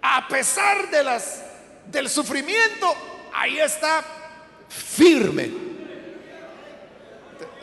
a 0.02 0.26
pesar 0.28 0.88
de 0.90 1.02
las 1.02 1.42
del 1.86 2.08
sufrimiento 2.08 2.94
ahí 3.34 3.58
está 3.58 4.04
firme. 4.68 5.50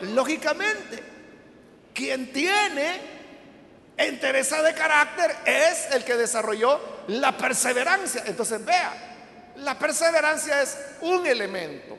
Lógicamente, 0.00 1.02
quien 1.92 2.32
tiene 2.32 3.00
entereza 3.96 4.62
de 4.62 4.74
carácter 4.74 5.34
es 5.44 5.88
el 5.92 6.04
que 6.04 6.16
desarrolló 6.16 6.80
la 7.08 7.36
perseverancia. 7.36 8.24
Entonces, 8.26 8.64
vea, 8.64 8.92
la 9.56 9.78
perseverancia 9.78 10.62
es 10.62 10.76
un 11.00 11.26
elemento 11.26 11.96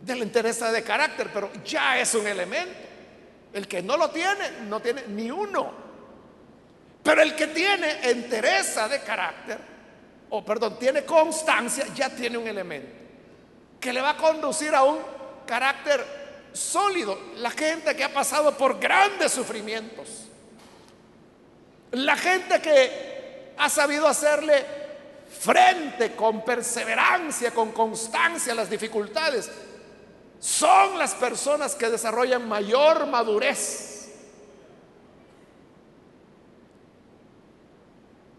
de 0.00 0.16
la 0.16 0.22
entereza 0.22 0.70
de 0.72 0.82
carácter, 0.82 1.30
pero 1.32 1.50
ya 1.64 1.98
es 1.98 2.14
un 2.14 2.26
elemento. 2.26 2.76
El 3.52 3.66
que 3.66 3.82
no 3.82 3.96
lo 3.96 4.10
tiene, 4.10 4.50
no 4.68 4.80
tiene 4.80 5.04
ni 5.08 5.30
uno. 5.30 5.87
Pero 7.02 7.22
el 7.22 7.34
que 7.34 7.48
tiene 7.48 8.10
entereza 8.10 8.88
de 8.88 9.00
carácter, 9.00 9.58
o 10.30 10.44
perdón, 10.44 10.78
tiene 10.78 11.04
constancia, 11.04 11.86
ya 11.94 12.10
tiene 12.10 12.36
un 12.36 12.46
elemento 12.46 12.98
que 13.80 13.92
le 13.92 14.00
va 14.00 14.10
a 14.10 14.16
conducir 14.16 14.74
a 14.74 14.82
un 14.82 14.98
carácter 15.46 16.04
sólido. 16.52 17.18
La 17.36 17.50
gente 17.50 17.94
que 17.94 18.04
ha 18.04 18.12
pasado 18.12 18.56
por 18.56 18.78
grandes 18.78 19.32
sufrimientos, 19.32 20.24
la 21.92 22.16
gente 22.16 22.60
que 22.60 23.54
ha 23.56 23.68
sabido 23.68 24.06
hacerle 24.06 24.64
frente 25.40 26.14
con 26.14 26.44
perseverancia, 26.44 27.52
con 27.52 27.72
constancia 27.72 28.52
a 28.52 28.56
las 28.56 28.70
dificultades, 28.70 29.50
son 30.40 30.98
las 30.98 31.14
personas 31.14 31.74
que 31.74 31.90
desarrollan 31.90 32.46
mayor 32.46 33.06
madurez. 33.06 33.87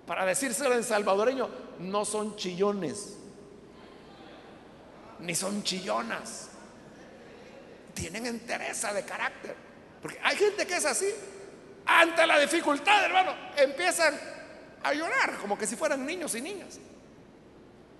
Para 0.09 0.25
decírselo 0.25 0.73
en 0.73 0.83
salvadoreño, 0.83 1.47
no 1.77 2.03
son 2.03 2.35
chillones, 2.35 3.15
ni 5.19 5.35
son 5.35 5.61
chillonas. 5.61 6.49
Tienen 7.93 8.25
entereza 8.25 8.91
de 8.91 9.05
carácter. 9.05 9.55
Porque 10.01 10.19
hay 10.23 10.35
gente 10.35 10.65
que 10.65 10.77
es 10.77 10.85
así. 10.85 11.13
Ante 11.85 12.25
la 12.25 12.39
dificultad, 12.39 13.05
hermano, 13.05 13.35
empiezan 13.55 14.19
a 14.81 14.95
llorar 14.95 15.37
como 15.37 15.55
que 15.55 15.67
si 15.67 15.75
fueran 15.75 16.03
niños 16.03 16.33
y 16.33 16.41
niñas. 16.41 16.79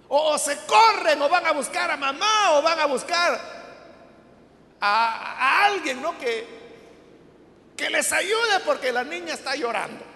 O, 0.08 0.36
se 0.40 0.58
corren 0.66 1.22
o 1.22 1.30
van 1.30 1.46
a 1.46 1.52
buscar 1.52 1.92
a 1.92 1.96
mamá 1.96 2.54
o 2.54 2.64
van 2.64 2.80
a 2.80 2.88
buscar 2.88 3.40
a, 4.82 5.66
alguien, 5.68 6.02
¿no? 6.02 6.18
Que, 6.18 6.48
que 7.78 7.88
les 7.92 8.12
ayude 8.12 8.62
porque 8.66 8.92
la 8.92 9.04
niña 9.04 9.36
está 9.36 9.56
llorando. 9.56 10.09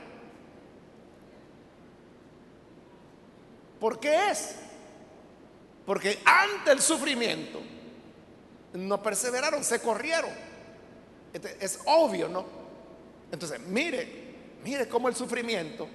¿Por 3.83 3.99
qué 3.99 4.29
es? 4.29 4.55
Porque 5.85 6.17
ante 6.23 6.71
el 6.71 6.79
sufrimiento 6.81 7.59
no 8.71 9.03
perseveraron, 9.03 9.61
se 9.61 9.81
corrieron. 9.81 10.31
Este, 11.33 11.57
es 11.59 11.81
obvio, 11.83 12.29
¿no? 12.29 12.45
Entonces, 13.29 13.59
mire, 13.59 14.35
mire 14.63 14.87
cómo 14.87 15.09
el 15.09 15.15
sufrimiento 15.17 15.89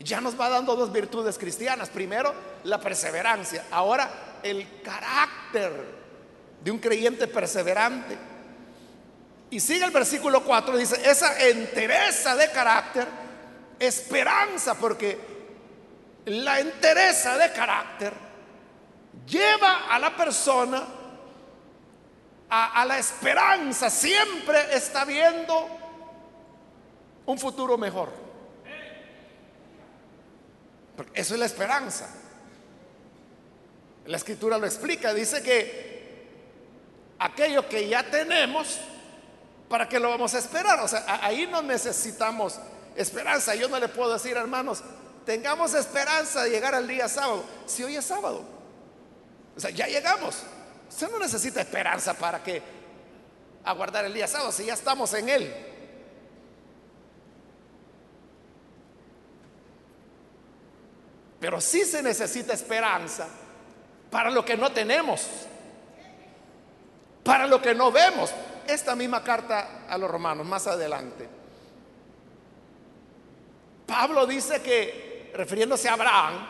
ya 0.00 0.22
nos 0.22 0.40
va 0.40 0.48
dando 0.48 0.74
dos 0.74 0.90
virtudes 0.90 1.36
cristianas. 1.36 1.90
Primero, 1.90 2.32
la 2.64 2.80
perseverancia. 2.80 3.66
Ahora, 3.72 4.38
el 4.42 4.80
carácter 4.80 5.70
de 6.64 6.70
un 6.70 6.78
creyente 6.78 7.26
perseverante. 7.26 8.16
Y 9.50 9.60
sigue 9.60 9.84
el 9.84 9.90
versículo 9.90 10.44
4, 10.44 10.78
dice, 10.78 10.98
esa 11.04 11.46
entereza 11.46 12.34
de 12.36 12.50
carácter, 12.52 13.06
esperanza, 13.78 14.76
porque 14.76 15.37
la 16.30 16.60
entereza 16.60 17.36
de 17.38 17.52
carácter 17.52 18.12
lleva 19.26 19.86
a 19.88 19.98
la 19.98 20.16
persona 20.16 20.82
a, 22.50 22.80
a 22.80 22.84
la 22.84 22.98
esperanza, 22.98 23.90
siempre 23.90 24.74
está 24.74 25.04
viendo 25.04 25.68
un 27.26 27.38
futuro 27.38 27.76
mejor. 27.76 28.10
Porque 30.96 31.20
eso 31.20 31.34
es 31.34 31.40
la 31.40 31.46
esperanza. 31.46 32.08
La 34.06 34.16
escritura 34.16 34.58
lo 34.58 34.66
explica, 34.66 35.12
dice 35.12 35.42
que 35.42 35.88
aquello 37.18 37.68
que 37.68 37.88
ya 37.88 38.02
tenemos, 38.02 38.80
¿para 39.68 39.88
qué 39.88 40.00
lo 40.00 40.08
vamos 40.08 40.34
a 40.34 40.38
esperar? 40.38 40.80
O 40.80 40.88
sea, 40.88 41.04
ahí 41.22 41.46
no 41.46 41.62
necesitamos 41.62 42.58
esperanza. 42.96 43.54
Yo 43.54 43.68
no 43.68 43.78
le 43.78 43.88
puedo 43.88 44.12
decir, 44.12 44.36
hermanos, 44.36 44.82
tengamos 45.28 45.74
esperanza 45.74 46.44
de 46.44 46.48
llegar 46.48 46.74
al 46.74 46.88
día 46.88 47.06
sábado. 47.06 47.44
Si 47.66 47.84
hoy 47.84 47.96
es 47.96 48.04
sábado, 48.06 48.42
o 49.54 49.60
sea, 49.60 49.68
ya 49.68 49.86
llegamos. 49.86 50.42
Usted 50.88 51.10
no 51.10 51.18
necesita 51.18 51.60
esperanza 51.60 52.14
para 52.14 52.42
que 52.42 52.62
aguardar 53.62 54.06
el 54.06 54.14
día 54.14 54.26
sábado, 54.26 54.50
si 54.52 54.64
ya 54.64 54.72
estamos 54.72 55.12
en 55.12 55.28
él. 55.28 55.54
Pero 61.38 61.60
sí 61.60 61.84
se 61.84 62.02
necesita 62.02 62.54
esperanza 62.54 63.28
para 64.10 64.30
lo 64.30 64.42
que 64.46 64.56
no 64.56 64.72
tenemos 64.72 65.28
para 67.22 67.46
lo 67.46 67.60
que 67.60 67.74
no 67.74 67.92
vemos. 67.92 68.32
Esta 68.66 68.96
misma 68.96 69.22
carta 69.22 69.84
a 69.86 69.98
los 69.98 70.10
romanos, 70.10 70.46
más 70.46 70.66
adelante. 70.66 71.28
Pablo 73.86 74.26
dice 74.26 74.62
que, 74.62 75.07
refiriéndose 75.34 75.88
a 75.88 75.94
Abraham, 75.94 76.46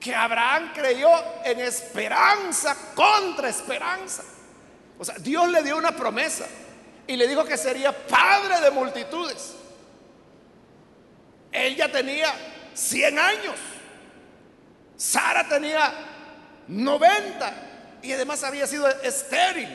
que 0.00 0.14
Abraham 0.14 0.72
creyó 0.74 1.10
en 1.44 1.60
esperanza 1.60 2.76
contra 2.94 3.48
esperanza. 3.48 4.22
O 4.98 5.04
sea, 5.04 5.16
Dios 5.18 5.48
le 5.48 5.62
dio 5.62 5.76
una 5.76 5.96
promesa 5.96 6.46
y 7.06 7.16
le 7.16 7.26
dijo 7.26 7.44
que 7.44 7.56
sería 7.56 7.92
padre 8.06 8.60
de 8.60 8.70
multitudes. 8.70 9.54
Él 11.50 11.76
ya 11.76 11.90
tenía 11.90 12.32
100 12.74 13.18
años. 13.18 13.54
Sara 14.96 15.48
tenía 15.48 15.92
90 16.68 17.54
y 18.02 18.12
además 18.12 18.44
había 18.44 18.66
sido 18.66 18.88
estéril. 19.02 19.68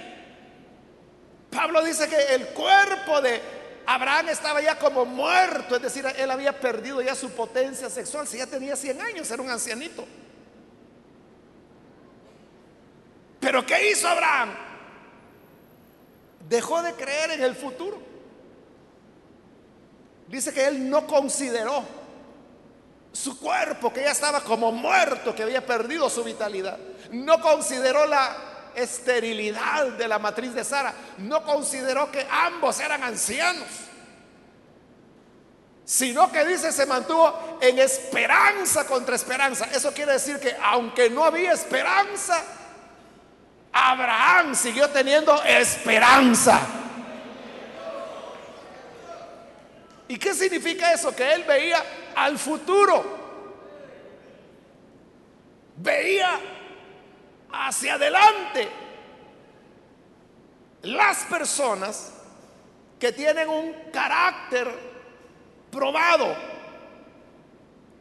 Pablo 1.49 1.83
dice 1.83 2.07
que 2.07 2.35
el 2.35 2.47
cuerpo 2.49 3.21
de 3.21 3.58
Abraham 3.91 4.29
estaba 4.29 4.61
ya 4.61 4.77
como 4.77 5.03
muerto, 5.03 5.75
es 5.75 5.81
decir, 5.81 6.05
él 6.15 6.29
había 6.29 6.59
perdido 6.59 7.01
ya 7.01 7.15
su 7.15 7.31
potencia 7.31 7.89
sexual, 7.89 8.27
si 8.27 8.37
ya 8.37 8.45
tenía 8.45 8.75
100 8.75 9.01
años, 9.01 9.31
era 9.31 9.41
un 9.41 9.49
ancianito. 9.49 10.05
Pero 13.39 13.65
¿qué 13.65 13.91
hizo 13.91 14.07
Abraham? 14.07 14.69
dejó 16.47 16.81
de 16.81 16.93
creer 16.93 17.31
en 17.31 17.43
el 17.43 17.55
futuro. 17.55 18.01
Dice 20.27 20.53
que 20.53 20.67
él 20.67 20.89
no 20.89 21.07
consideró 21.07 21.83
su 23.11 23.39
cuerpo, 23.39 23.91
que 23.91 24.01
ya 24.01 24.11
estaba 24.11 24.41
como 24.41 24.71
muerto, 24.71 25.33
que 25.33 25.43
había 25.43 25.65
perdido 25.65 26.09
su 26.09 26.23
vitalidad. 26.23 26.77
No 27.11 27.41
consideró 27.41 28.05
la 28.05 28.48
esterilidad 28.81 29.87
de 29.87 30.07
la 30.07 30.19
matriz 30.19 30.53
de 30.53 30.63
Sara. 30.63 30.93
No 31.17 31.43
consideró 31.43 32.11
que 32.11 32.25
ambos 32.29 32.79
eran 32.79 33.03
ancianos. 33.03 33.67
Sino 35.85 36.31
que 36.31 36.45
dice 36.45 36.71
se 36.71 36.85
mantuvo 36.85 37.57
en 37.61 37.79
esperanza 37.79 38.85
contra 38.85 39.15
esperanza. 39.15 39.65
Eso 39.73 39.91
quiere 39.93 40.13
decir 40.13 40.39
que 40.39 40.55
aunque 40.63 41.09
no 41.09 41.23
había 41.23 41.51
esperanza, 41.51 42.43
Abraham 43.71 44.55
siguió 44.55 44.89
teniendo 44.89 45.41
esperanza. 45.43 46.59
¿Y 50.07 50.17
qué 50.17 50.33
significa 50.33 50.91
eso? 50.91 51.15
Que 51.15 51.33
él 51.33 51.43
veía 51.43 51.83
al 52.15 52.37
futuro. 52.37 53.17
Veía 55.77 56.39
hacia 57.51 57.95
adelante. 57.95 58.69
Las 60.83 61.23
personas 61.25 62.13
que 62.99 63.11
tienen 63.11 63.49
un 63.49 63.73
carácter 63.91 64.67
probado, 65.71 66.35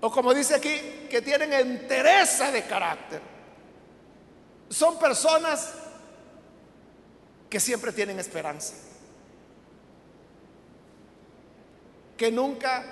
o 0.01 0.11
como 0.11 0.33
dice 0.33 0.55
aquí, 0.55 1.07
que 1.11 1.23
tienen 1.23 1.53
entereza 1.53 2.51
de 2.51 2.65
carácter, 2.65 3.21
son 4.69 4.99
personas 4.99 5.75
que 7.49 7.59
siempre 7.59 7.93
tienen 7.93 8.19
esperanza, 8.19 8.75
que 12.17 12.31
nunca 12.31 12.85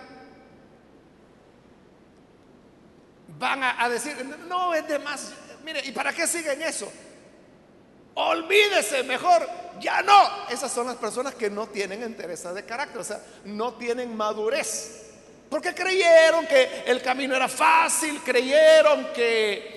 van 3.38 3.62
a, 3.62 3.88
decir, 3.88 4.24
no 4.48 4.72
es 4.72 4.86
de 4.88 4.98
más, 4.98 5.32
mire, 5.66 5.82
¿y 5.84 5.90
para 5.90 6.12
qué 6.12 6.28
siguen 6.28 6.62
eso? 6.62 6.90
Olvídese, 8.14 9.02
mejor, 9.02 9.46
ya 9.80 10.00
no. 10.00 10.48
Esas 10.48 10.70
son 10.70 10.86
las 10.86 10.94
personas 10.94 11.34
que 11.34 11.50
no 11.50 11.66
tienen 11.66 12.04
entereza 12.04 12.52
de 12.52 12.64
carácter, 12.64 13.00
o 13.00 13.04
sea, 13.04 13.20
no 13.44 13.74
tienen 13.74 14.16
madurez. 14.16 15.10
Porque 15.50 15.74
creyeron 15.74 16.46
que 16.46 16.84
el 16.86 17.02
camino 17.02 17.34
era 17.34 17.48
fácil, 17.48 18.22
creyeron 18.22 19.12
que 19.12 19.74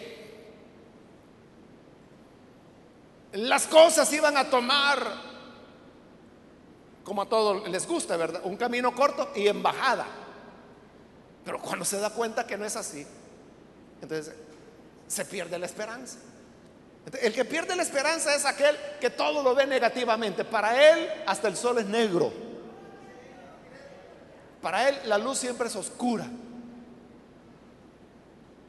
las 3.34 3.66
cosas 3.66 4.12
iban 4.14 4.38
a 4.38 4.48
tomar, 4.48 5.00
como 7.04 7.24
a 7.24 7.30
todos 7.30 7.68
les 7.68 7.88
gusta, 7.88 8.16
¿verdad? 8.16 8.42
Un 8.44 8.58
camino 8.58 8.94
corto 8.94 9.32
y 9.36 9.48
en 9.48 9.64
bajada. 9.64 10.06
Pero 11.44 11.60
cuando 11.60 11.84
se 11.84 12.00
da 12.00 12.12
cuenta 12.12 12.46
que 12.46 12.58
no 12.58 12.66
es 12.66 12.76
así, 12.76 13.06
entonces 14.02 14.36
se 15.10 15.26
pierde 15.26 15.58
la 15.58 15.66
esperanza. 15.66 16.20
El 17.20 17.34
que 17.34 17.44
pierde 17.44 17.76
la 17.76 17.82
esperanza 17.82 18.36
es 18.36 18.46
aquel 18.46 18.78
que 19.02 19.10
todo 19.10 19.42
lo 19.42 19.56
ve 19.56 19.66
negativamente. 19.66 20.46
Para 20.46 20.92
él 20.92 21.10
hasta 21.26 21.48
el 21.48 21.58
sol 21.58 21.80
es 21.80 21.86
negro. 21.86 22.32
Para 24.62 24.88
él 24.88 25.00
la 25.06 25.18
luz 25.18 25.40
siempre 25.40 25.68
es 25.68 25.76
oscura. 25.76 26.28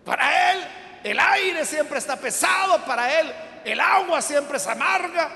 Para 0.05 0.53
él 0.53 0.64
el 1.05 1.18
aire 1.18 1.66
siempre 1.66 1.98
está 1.98 2.16
pesado. 2.16 2.83
Para 2.87 3.20
él 3.20 3.31
el 3.62 3.79
agua 3.79 4.22
siempre 4.22 4.57
es 4.57 4.66
amarga. 4.66 5.31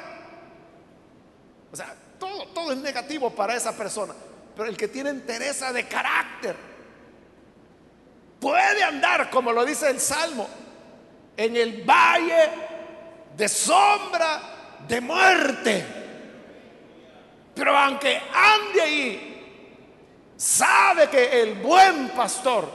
O 1.71 1.77
sea, 1.77 1.95
todo, 2.19 2.47
todo 2.49 2.73
es 2.73 2.79
negativo 2.79 3.31
para 3.31 3.55
esa 3.55 3.73
persona. 3.77 4.15
Pero 4.57 4.69
el 4.71 4.77
que 4.79 4.89
tiene 4.89 5.11
entereza 5.11 5.71
de 5.71 5.87
carácter 5.87 6.57
puede 8.41 8.83
andar, 8.83 9.29
como 9.29 9.53
lo 9.53 9.67
dice 9.67 9.91
el 9.91 10.01
Salmo, 10.01 10.49
en 11.37 11.57
el 11.57 11.83
valle 11.83 12.51
de 13.37 13.49
sombra 13.49 14.41
de 14.87 15.01
muerte. 15.01 15.87
Pero 17.55 17.77
aunque 17.77 18.21
ande 18.33 18.83
ahí, 18.83 20.33
sabe 20.37 21.09
que 21.09 21.43
el 21.43 21.55
buen 21.55 22.09
pastor 22.11 22.69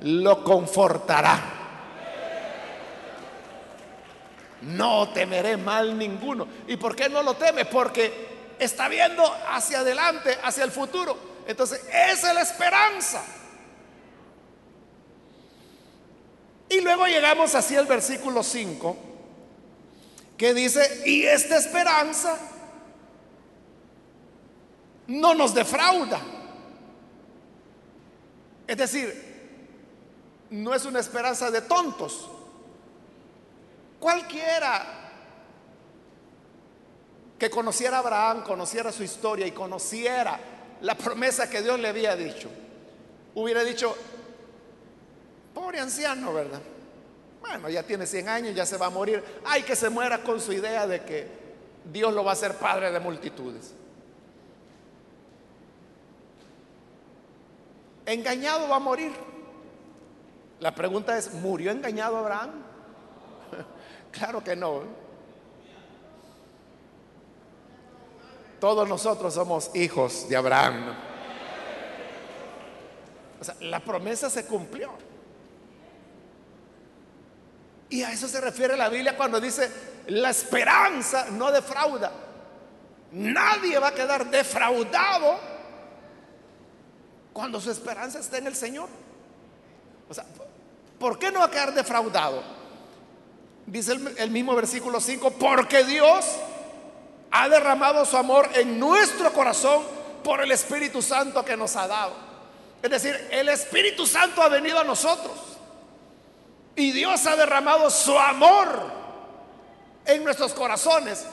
lo 0.00 0.44
confortará. 0.44 1.60
no 4.62 5.08
temeré 5.10 5.56
mal 5.56 5.96
ninguno. 5.96 6.46
¿Y 6.66 6.76
por 6.76 6.94
qué 6.94 7.08
no 7.08 7.22
lo 7.22 7.34
teme? 7.34 7.64
Porque 7.64 8.54
está 8.58 8.88
viendo 8.88 9.24
hacia 9.48 9.80
adelante, 9.80 10.38
hacia 10.42 10.64
el 10.64 10.70
futuro. 10.70 11.16
Entonces, 11.46 11.82
esa 11.88 12.28
es 12.28 12.34
la 12.34 12.42
esperanza. 12.42 13.22
Y 16.70 16.80
luego 16.80 17.06
llegamos 17.06 17.54
así 17.54 17.76
al 17.76 17.86
versículo 17.86 18.42
5, 18.42 18.96
que 20.38 20.54
dice, 20.54 21.02
y 21.04 21.24
esta 21.24 21.58
esperanza 21.58 22.38
no 25.08 25.34
nos 25.34 25.52
defrauda. 25.52 26.20
Es 28.66 28.76
decir, 28.76 29.30
no 30.50 30.72
es 30.74 30.84
una 30.86 31.00
esperanza 31.00 31.50
de 31.50 31.60
tontos, 31.60 32.30
Cualquiera 34.00 34.86
que 37.38 37.50
conociera 37.50 37.98
a 37.98 38.00
Abraham, 38.00 38.42
conociera 38.42 38.90
su 38.90 39.02
historia 39.02 39.46
y 39.46 39.52
conociera 39.52 40.40
la 40.80 40.96
promesa 40.96 41.50
que 41.50 41.60
Dios 41.60 41.78
le 41.78 41.88
había 41.88 42.16
dicho, 42.16 42.48
hubiera 43.34 43.62
dicho, 43.62 43.94
pobre 45.54 45.80
anciano, 45.80 46.32
¿verdad? 46.32 46.60
Bueno, 47.40 47.68
ya 47.68 47.82
tiene 47.82 48.06
100 48.06 48.28
años, 48.28 48.54
ya 48.54 48.66
se 48.66 48.76
va 48.76 48.86
a 48.86 48.90
morir. 48.90 49.22
Hay 49.44 49.62
que 49.62 49.74
se 49.74 49.88
muera 49.88 50.22
con 50.22 50.40
su 50.40 50.52
idea 50.52 50.86
de 50.86 51.02
que 51.04 51.26
Dios 51.84 52.12
lo 52.12 52.22
va 52.22 52.30
a 52.30 52.34
hacer 52.34 52.54
padre 52.56 52.92
de 52.92 53.00
multitudes. 53.00 53.74
Engañado 58.06 58.68
va 58.68 58.76
a 58.76 58.80
morir. 58.80 59.12
La 60.58 60.74
pregunta 60.74 61.16
es, 61.16 61.32
¿murió 61.32 61.70
engañado 61.70 62.18
Abraham? 62.18 62.50
Claro 64.12 64.42
que 64.42 64.56
no. 64.56 64.82
Todos 68.58 68.88
nosotros 68.88 69.32
somos 69.32 69.70
hijos 69.74 70.28
de 70.28 70.36
Abraham. 70.36 70.96
O 73.40 73.44
sea, 73.44 73.54
la 73.60 73.78
promesa 73.78 74.28
se 74.28 74.44
cumplió. 74.46 74.90
Y 77.90 78.02
a 78.04 78.12
eso 78.12 78.28
se 78.28 78.40
refiere 78.40 78.76
la 78.76 78.88
Biblia 78.88 79.16
cuando 79.16 79.40
dice, 79.40 79.70
la 80.06 80.30
esperanza 80.30 81.26
no 81.30 81.50
defrauda. 81.50 82.12
Nadie 83.12 83.78
va 83.80 83.88
a 83.88 83.94
quedar 83.94 84.30
defraudado 84.30 85.40
cuando 87.32 87.60
su 87.60 87.70
esperanza 87.70 88.20
esté 88.20 88.38
en 88.38 88.46
el 88.46 88.54
Señor. 88.54 88.88
O 90.08 90.14
sea, 90.14 90.24
¿por 91.00 91.18
qué 91.18 91.32
no 91.32 91.40
va 91.40 91.46
a 91.46 91.50
quedar 91.50 91.74
defraudado? 91.74 92.60
dice 93.66 93.92
el, 94.16 94.30
mismo 94.30 94.54
versículo 94.54 95.00
5, 95.00 95.32
porque 95.32 95.84
Dios 95.84 96.24
ha 97.30 97.48
derramado 97.48 98.04
su 98.04 98.16
amor 98.16 98.48
en 98.54 98.78
nuestro 98.78 99.32
corazón 99.32 99.82
por 100.24 100.40
el 100.40 100.50
Espíritu 100.50 101.00
Santo 101.02 101.44
que 101.44 101.56
nos 101.56 101.76
ha 101.76 101.86
dado. 101.86 102.14
Es 102.82 102.90
decir, 102.90 103.28
el 103.30 103.48
Espíritu 103.48 104.06
Santo 104.06 104.42
ha 104.42 104.48
venido 104.48 104.78
a 104.78 104.84
nosotros 104.84 105.49
y 106.76 106.92
Dios 106.92 107.26
ha 107.26 107.36
derramado 107.36 107.90
su 107.90 108.18
amor 108.18 108.90
en 110.04 110.24
nuestros 110.24 110.52
corazones. 110.52 111.26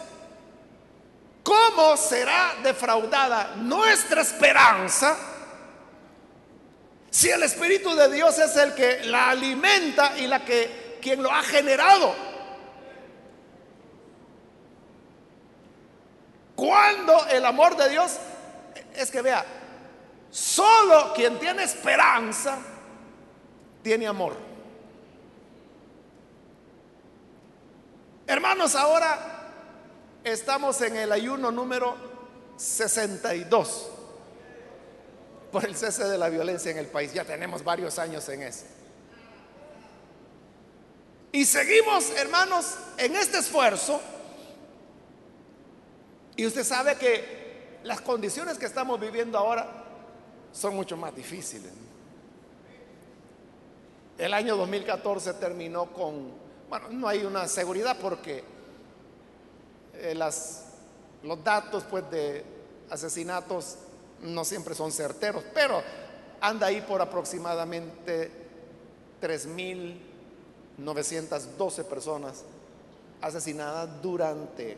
¿Cómo 1.43 1.95
será 1.95 2.55
defraudada 2.61 3.53
nuestra 3.55 4.21
esperanza 4.21 5.17
si 7.09 7.29
el 7.29 7.43
Espíritu 7.43 7.95
de 7.95 8.11
Dios 8.11 8.37
es 8.37 8.55
el 8.57 8.73
que 8.73 9.05
la 9.05 9.29
alimenta 9.29 10.17
y 10.17 10.27
la 10.27 10.43
que 10.43 10.97
quien 11.01 11.23
lo 11.23 11.31
ha 11.31 11.41
generado? 11.43 12.13
Cuando 16.55 17.27
el 17.27 17.45
amor 17.45 17.77
de 17.77 17.89
Dios 17.89 18.17
es 18.95 19.11
que 19.11 19.21
vea, 19.21 19.45
solo 20.31 21.13
quien 21.13 21.39
tiene 21.39 21.63
esperanza 21.63 22.57
tiene 23.83 24.07
amor. 24.07 24.46
Hermanos, 28.27 28.75
ahora 28.75 29.17
estamos 30.21 30.81
en 30.81 30.97
el 30.97 31.13
ayuno 31.13 31.49
número 31.49 31.95
62 32.57 33.89
por 35.49 35.63
el 35.63 35.77
cese 35.77 36.03
de 36.03 36.17
la 36.17 36.27
violencia 36.27 36.69
en 36.69 36.77
el 36.77 36.87
país. 36.87 37.13
Ya 37.13 37.23
tenemos 37.23 37.63
varios 37.63 37.97
años 37.97 38.27
en 38.27 38.43
eso. 38.43 38.65
Y 41.31 41.45
seguimos, 41.45 42.09
hermanos, 42.11 42.75
en 42.97 43.15
este 43.15 43.37
esfuerzo 43.37 44.01
Y 46.35 46.45
usted 46.45 46.63
sabe 46.63 46.95
que 46.97 47.79
las 47.83 48.01
condiciones 48.01 48.57
que 48.57 48.65
estamos 48.65 48.99
viviendo 48.99 49.37
ahora 49.37 49.85
son 50.51 50.75
mucho 50.75 50.95
más 50.95 51.15
difíciles. 51.15 51.71
El 54.17 54.33
año 54.33 54.55
2014 54.57 55.33
terminó 55.35 55.87
con, 55.87 56.46
bueno, 56.69 56.89
no 56.89 57.07
hay 57.07 57.23
una 57.23 57.47
seguridad 57.47 57.97
porque 57.99 58.43
eh, 59.93 60.13
los 60.15 60.63
datos 61.43 61.83
pues 61.89 62.07
de 62.11 62.45
asesinatos 62.89 63.77
no 64.21 64.45
siempre 64.45 64.75
son 64.75 64.91
certeros, 64.91 65.43
pero 65.53 65.81
anda 66.41 66.67
ahí 66.67 66.81
por 66.81 67.01
aproximadamente 67.01 68.29
3.912 69.21 71.85
personas 71.85 72.43
asesinadas 73.21 74.01
durante 74.01 74.75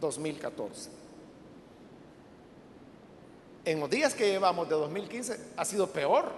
2014. 0.00 0.90
En 3.64 3.78
los 3.80 3.88
días 3.88 4.12
que 4.14 4.28
llevamos 4.28 4.68
de 4.68 4.74
2015 4.74 5.40
ha 5.56 5.64
sido 5.64 5.86
peor. 5.86 6.30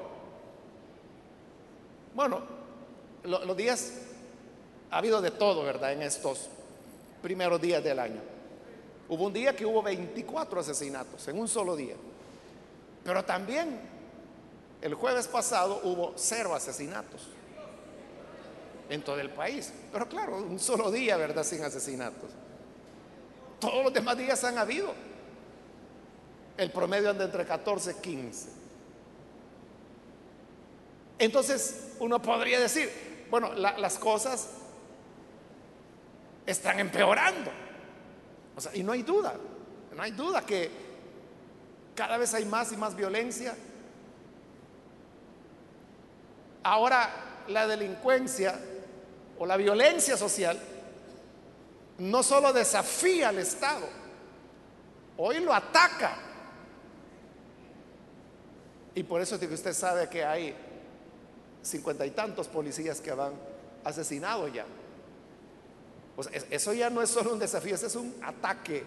Bueno, 2.14 2.42
los 3.24 3.56
días 3.56 3.92
ha 4.90 4.98
habido 4.98 5.20
de 5.20 5.30
todo, 5.30 5.64
¿verdad? 5.64 5.92
En 5.92 6.02
estos 6.02 6.48
primeros 7.22 7.60
días 7.60 7.82
del 7.82 7.98
año. 7.98 8.20
Hubo 9.08 9.24
un 9.26 9.32
día 9.32 9.54
que 9.56 9.66
hubo 9.66 9.82
24 9.82 10.60
asesinatos 10.60 11.26
en 11.28 11.38
un 11.38 11.48
solo 11.48 11.74
día. 11.74 11.96
Pero 13.02 13.24
también 13.24 13.80
el 14.80 14.94
jueves 14.94 15.26
pasado 15.26 15.80
hubo 15.84 16.12
cero 16.16 16.54
asesinatos 16.54 17.22
en 18.88 19.02
todo 19.02 19.18
el 19.20 19.30
país. 19.30 19.72
Pero 19.92 20.08
claro, 20.08 20.37
un 20.37 20.58
solo 20.58 20.90
día, 20.90 21.16
¿verdad? 21.16 21.44
Sin 21.44 21.62
asesinatos. 21.62 22.30
Todos 23.58 23.84
los 23.84 23.92
demás 23.92 24.16
días 24.16 24.44
han 24.44 24.58
habido. 24.58 24.92
El 26.56 26.70
promedio 26.70 27.10
anda 27.10 27.24
entre 27.24 27.44
14 27.44 27.90
y 27.90 27.94
15. 27.94 28.48
Entonces, 31.18 31.94
uno 32.00 32.20
podría 32.20 32.60
decir, 32.60 33.13
bueno, 33.35 33.53
las 33.53 33.99
cosas 33.99 34.49
están 36.47 36.79
empeorando. 36.79 37.51
Y 38.75 38.85
no 38.85 38.92
hay 38.92 39.03
duda, 39.03 39.35
no 39.92 40.01
hay 40.01 40.12
duda 40.12 40.47
que 40.47 40.70
cada 41.97 42.16
vez 42.16 42.33
hay 42.33 42.44
más 42.44 42.70
y 42.70 42.77
más 42.77 42.94
violencia. 42.94 43.57
Ahora 46.62 47.42
la 47.49 47.66
delincuencia 47.66 48.57
o 49.37 49.47
la 49.47 49.57
violencia 49.57 50.16
social 50.16 50.57
no 51.99 52.23
solo 52.23 52.53
desafía 52.53 53.31
al 53.31 53.38
Estado, 53.40 53.88
hoy 55.16 55.40
lo 55.40 55.53
ataca. 55.53 56.18
Y 58.94 59.03
por 59.03 59.20
eso 59.20 59.35
es 59.35 59.40
que 59.40 59.53
usted 59.53 59.73
sabe 59.73 60.09
que 60.09 60.25
hay 60.25 60.55
cincuenta 61.64 62.07
y 62.07 62.11
tantos 62.11 62.46
policías 62.48 63.00
que 63.00 63.12
van 63.12 63.33
asesinados 63.85 64.53
ya. 64.53 64.66
eso 66.50 66.72
ya 66.72 66.90
no 66.90 67.03
es 67.03 67.11
solo 67.11 67.33
un 67.33 67.38
desafío, 67.38 67.74
ese 67.74 67.87
es 67.87 67.96
un 67.96 68.14
ataque. 68.22 68.85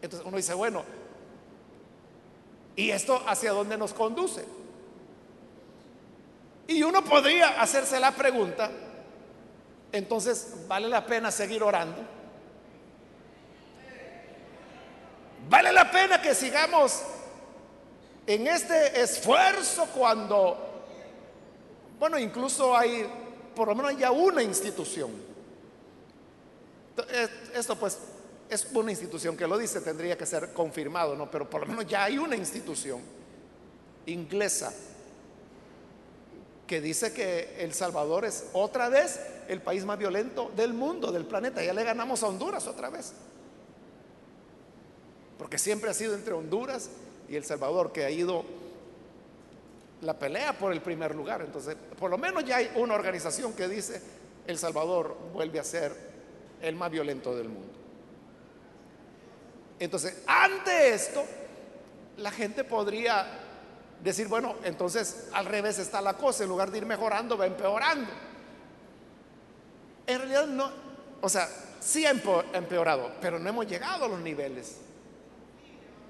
Entonces 0.00 0.26
uno 0.26 0.36
dice, 0.36 0.54
bueno, 0.54 0.82
¿y 2.74 2.90
esto 2.90 3.22
hacia 3.26 3.52
dónde 3.52 3.76
nos 3.76 3.92
conduce? 3.92 4.44
Y 6.66 6.82
uno 6.82 7.04
podría 7.04 7.60
hacerse 7.60 8.00
la 8.00 8.12
pregunta, 8.12 8.70
entonces 9.90 10.54
vale 10.66 10.88
la 10.88 11.04
pena 11.04 11.30
seguir 11.30 11.62
orando. 11.62 12.02
Vale 15.48 15.72
la 15.72 15.90
pena 15.90 16.22
que 16.22 16.34
sigamos 16.34 17.02
en 18.26 18.46
este 18.46 19.02
esfuerzo 19.02 19.86
cuando, 19.94 20.71
bueno, 22.02 22.18
incluso 22.18 22.76
hay, 22.76 23.08
por 23.54 23.68
lo 23.68 23.76
menos 23.76 23.96
ya 23.96 24.10
una 24.10 24.42
institución. 24.42 25.12
Esto 27.54 27.76
pues 27.76 27.96
es 28.50 28.66
una 28.74 28.90
institución 28.90 29.36
que 29.36 29.46
lo 29.46 29.56
dice, 29.56 29.80
tendría 29.82 30.18
que 30.18 30.26
ser 30.26 30.52
confirmado, 30.52 31.14
¿no? 31.14 31.30
Pero 31.30 31.48
por 31.48 31.60
lo 31.60 31.68
menos 31.68 31.86
ya 31.86 32.02
hay 32.02 32.18
una 32.18 32.34
institución 32.34 33.00
inglesa 34.06 34.74
que 36.66 36.80
dice 36.80 37.12
que 37.12 37.62
El 37.62 37.72
Salvador 37.72 38.24
es 38.24 38.48
otra 38.52 38.88
vez 38.88 39.20
el 39.46 39.62
país 39.62 39.84
más 39.84 39.96
violento 39.96 40.50
del 40.56 40.74
mundo, 40.74 41.12
del 41.12 41.24
planeta. 41.24 41.62
Ya 41.62 41.72
le 41.72 41.84
ganamos 41.84 42.24
a 42.24 42.26
Honduras 42.26 42.66
otra 42.66 42.90
vez. 42.90 43.12
Porque 45.38 45.56
siempre 45.56 45.88
ha 45.88 45.94
sido 45.94 46.16
entre 46.16 46.34
Honduras 46.34 46.90
y 47.28 47.36
El 47.36 47.44
Salvador 47.44 47.92
que 47.92 48.04
ha 48.04 48.10
ido 48.10 48.44
la 50.02 50.18
pelea 50.18 50.52
por 50.52 50.72
el 50.72 50.80
primer 50.80 51.14
lugar. 51.14 51.42
Entonces, 51.42 51.76
por 51.98 52.10
lo 52.10 52.18
menos 52.18 52.44
ya 52.44 52.56
hay 52.56 52.70
una 52.76 52.94
organización 52.94 53.54
que 53.54 53.68
dice 53.68 54.02
El 54.46 54.58
Salvador 54.58 55.16
vuelve 55.32 55.58
a 55.58 55.64
ser 55.64 55.92
el 56.60 56.76
más 56.76 56.90
violento 56.90 57.34
del 57.34 57.48
mundo. 57.48 57.72
Entonces, 59.78 60.22
ante 60.26 60.94
esto, 60.94 61.24
la 62.18 62.30
gente 62.30 62.62
podría 62.64 63.26
decir, 64.02 64.28
bueno, 64.28 64.56
entonces 64.64 65.28
al 65.32 65.46
revés 65.46 65.78
está 65.78 66.00
la 66.00 66.14
cosa, 66.14 66.42
en 66.42 66.48
lugar 66.48 66.70
de 66.70 66.78
ir 66.78 66.86
mejorando, 66.86 67.36
va 67.36 67.46
empeorando. 67.46 68.10
En 70.06 70.18
realidad 70.18 70.46
no, 70.46 70.70
o 71.20 71.28
sea, 71.28 71.48
sí 71.80 72.04
ha 72.04 72.10
empeorado, 72.10 73.12
pero 73.20 73.38
no 73.38 73.48
hemos 73.48 73.66
llegado 73.66 74.04
a 74.04 74.08
los 74.08 74.20
niveles 74.20 74.78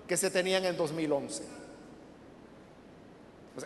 que 0.07 0.17
se 0.17 0.31
tenían 0.31 0.65
en 0.65 0.77
2011. 0.77 1.62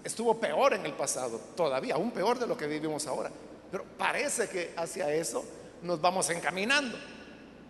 Estuvo 0.05 0.39
peor 0.39 0.75
en 0.75 0.85
el 0.87 0.93
pasado, 0.93 1.41
todavía, 1.57 1.95
aún 1.95 2.11
peor 2.11 2.39
de 2.39 2.47
lo 2.47 2.57
que 2.57 2.67
vivimos 2.67 3.07
ahora. 3.07 3.31
Pero 3.71 3.85
parece 3.97 4.49
que 4.49 4.73
hacia 4.77 5.13
eso 5.13 5.45
nos 5.83 6.01
vamos 6.01 6.29
encaminando. 6.31 6.97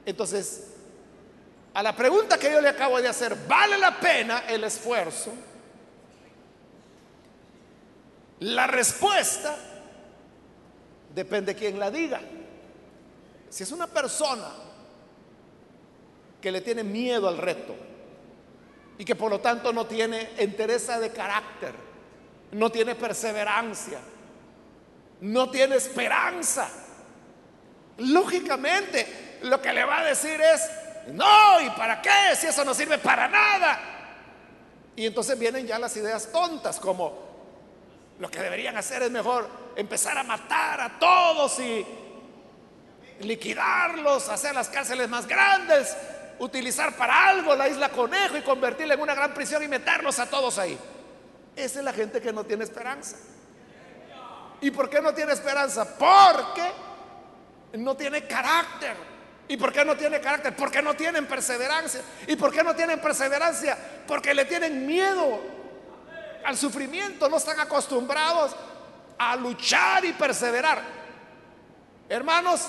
Entonces, 0.04 0.68
a 1.74 1.82
la 1.82 1.94
pregunta 1.94 2.38
que 2.38 2.50
yo 2.50 2.60
le 2.60 2.68
acabo 2.68 3.00
de 3.00 3.08
hacer, 3.08 3.36
¿vale 3.46 3.76
la 3.76 3.98
pena 4.00 4.44
el 4.48 4.64
esfuerzo? 4.64 5.32
La 8.40 8.66
respuesta 8.66 9.56
depende 11.14 11.54
de 11.54 11.58
quién 11.58 11.78
la 11.78 11.90
diga. 11.90 12.20
Si 13.48 13.62
es 13.62 13.72
una 13.72 13.86
persona 13.86 14.50
que 16.40 16.52
le 16.52 16.60
tiene 16.60 16.84
miedo 16.84 17.28
al 17.28 17.38
reto 17.38 17.74
y 18.98 19.04
que 19.04 19.14
por 19.14 19.30
lo 19.30 19.40
tanto 19.40 19.72
no 19.72 19.86
tiene 19.86 20.30
entereza 20.36 21.00
de 21.00 21.10
carácter, 21.10 21.85
no 22.52 22.70
tiene 22.70 22.94
perseverancia, 22.94 23.98
no 25.20 25.50
tiene 25.50 25.76
esperanza, 25.76 26.68
lógicamente 27.98 29.38
lo 29.42 29.60
que 29.60 29.72
le 29.72 29.84
va 29.84 30.00
a 30.00 30.04
decir 30.04 30.40
es, 30.40 30.62
no, 31.08 31.60
¿y 31.60 31.70
para 31.70 32.02
qué? 32.02 32.34
Si 32.36 32.46
eso 32.46 32.64
no 32.64 32.74
sirve 32.74 32.98
para 32.98 33.28
nada. 33.28 33.78
Y 34.96 35.06
entonces 35.06 35.38
vienen 35.38 35.66
ya 35.66 35.78
las 35.78 35.96
ideas 35.96 36.30
tontas 36.32 36.80
como, 36.80 37.26
lo 38.18 38.30
que 38.30 38.40
deberían 38.40 38.76
hacer 38.76 39.02
es 39.02 39.10
mejor 39.10 39.48
empezar 39.76 40.16
a 40.16 40.22
matar 40.22 40.80
a 40.80 40.98
todos 40.98 41.58
y 41.60 41.86
liquidarlos, 43.20 44.28
hacer 44.28 44.54
las 44.54 44.68
cárceles 44.68 45.08
más 45.08 45.26
grandes, 45.26 45.94
utilizar 46.38 46.96
para 46.96 47.28
algo 47.28 47.54
la 47.54 47.68
isla 47.68 47.90
Conejo 47.90 48.36
y 48.36 48.42
convertirla 48.42 48.94
en 48.94 49.00
una 49.00 49.14
gran 49.14 49.34
prisión 49.34 49.62
y 49.62 49.68
meterlos 49.68 50.18
a 50.18 50.28
todos 50.28 50.58
ahí. 50.58 50.78
Esa 51.56 51.78
es 51.78 51.84
la 51.84 51.92
gente 51.92 52.20
que 52.20 52.32
no 52.32 52.44
tiene 52.44 52.64
esperanza. 52.64 53.16
¿Y 54.60 54.70
por 54.70 54.90
qué 54.90 55.00
no 55.00 55.14
tiene 55.14 55.32
esperanza? 55.32 55.96
Porque 55.96 56.70
no 57.78 57.96
tiene 57.96 58.26
carácter. 58.26 58.94
¿Y 59.48 59.56
por 59.56 59.72
qué 59.72 59.84
no 59.84 59.96
tiene 59.96 60.20
carácter? 60.20 60.54
Porque 60.54 60.82
no 60.82 60.94
tienen 60.94 61.26
perseverancia. 61.26 62.02
¿Y 62.26 62.36
por 62.36 62.52
qué 62.52 62.62
no 62.62 62.74
tienen 62.74 63.00
perseverancia? 63.00 63.76
Porque 64.06 64.34
le 64.34 64.44
tienen 64.44 64.86
miedo 64.86 65.40
al 66.44 66.56
sufrimiento, 66.56 67.28
no 67.28 67.38
están 67.38 67.58
acostumbrados 67.58 68.54
a 69.18 69.34
luchar 69.36 70.04
y 70.04 70.12
perseverar. 70.12 70.82
Hermanos, 72.08 72.68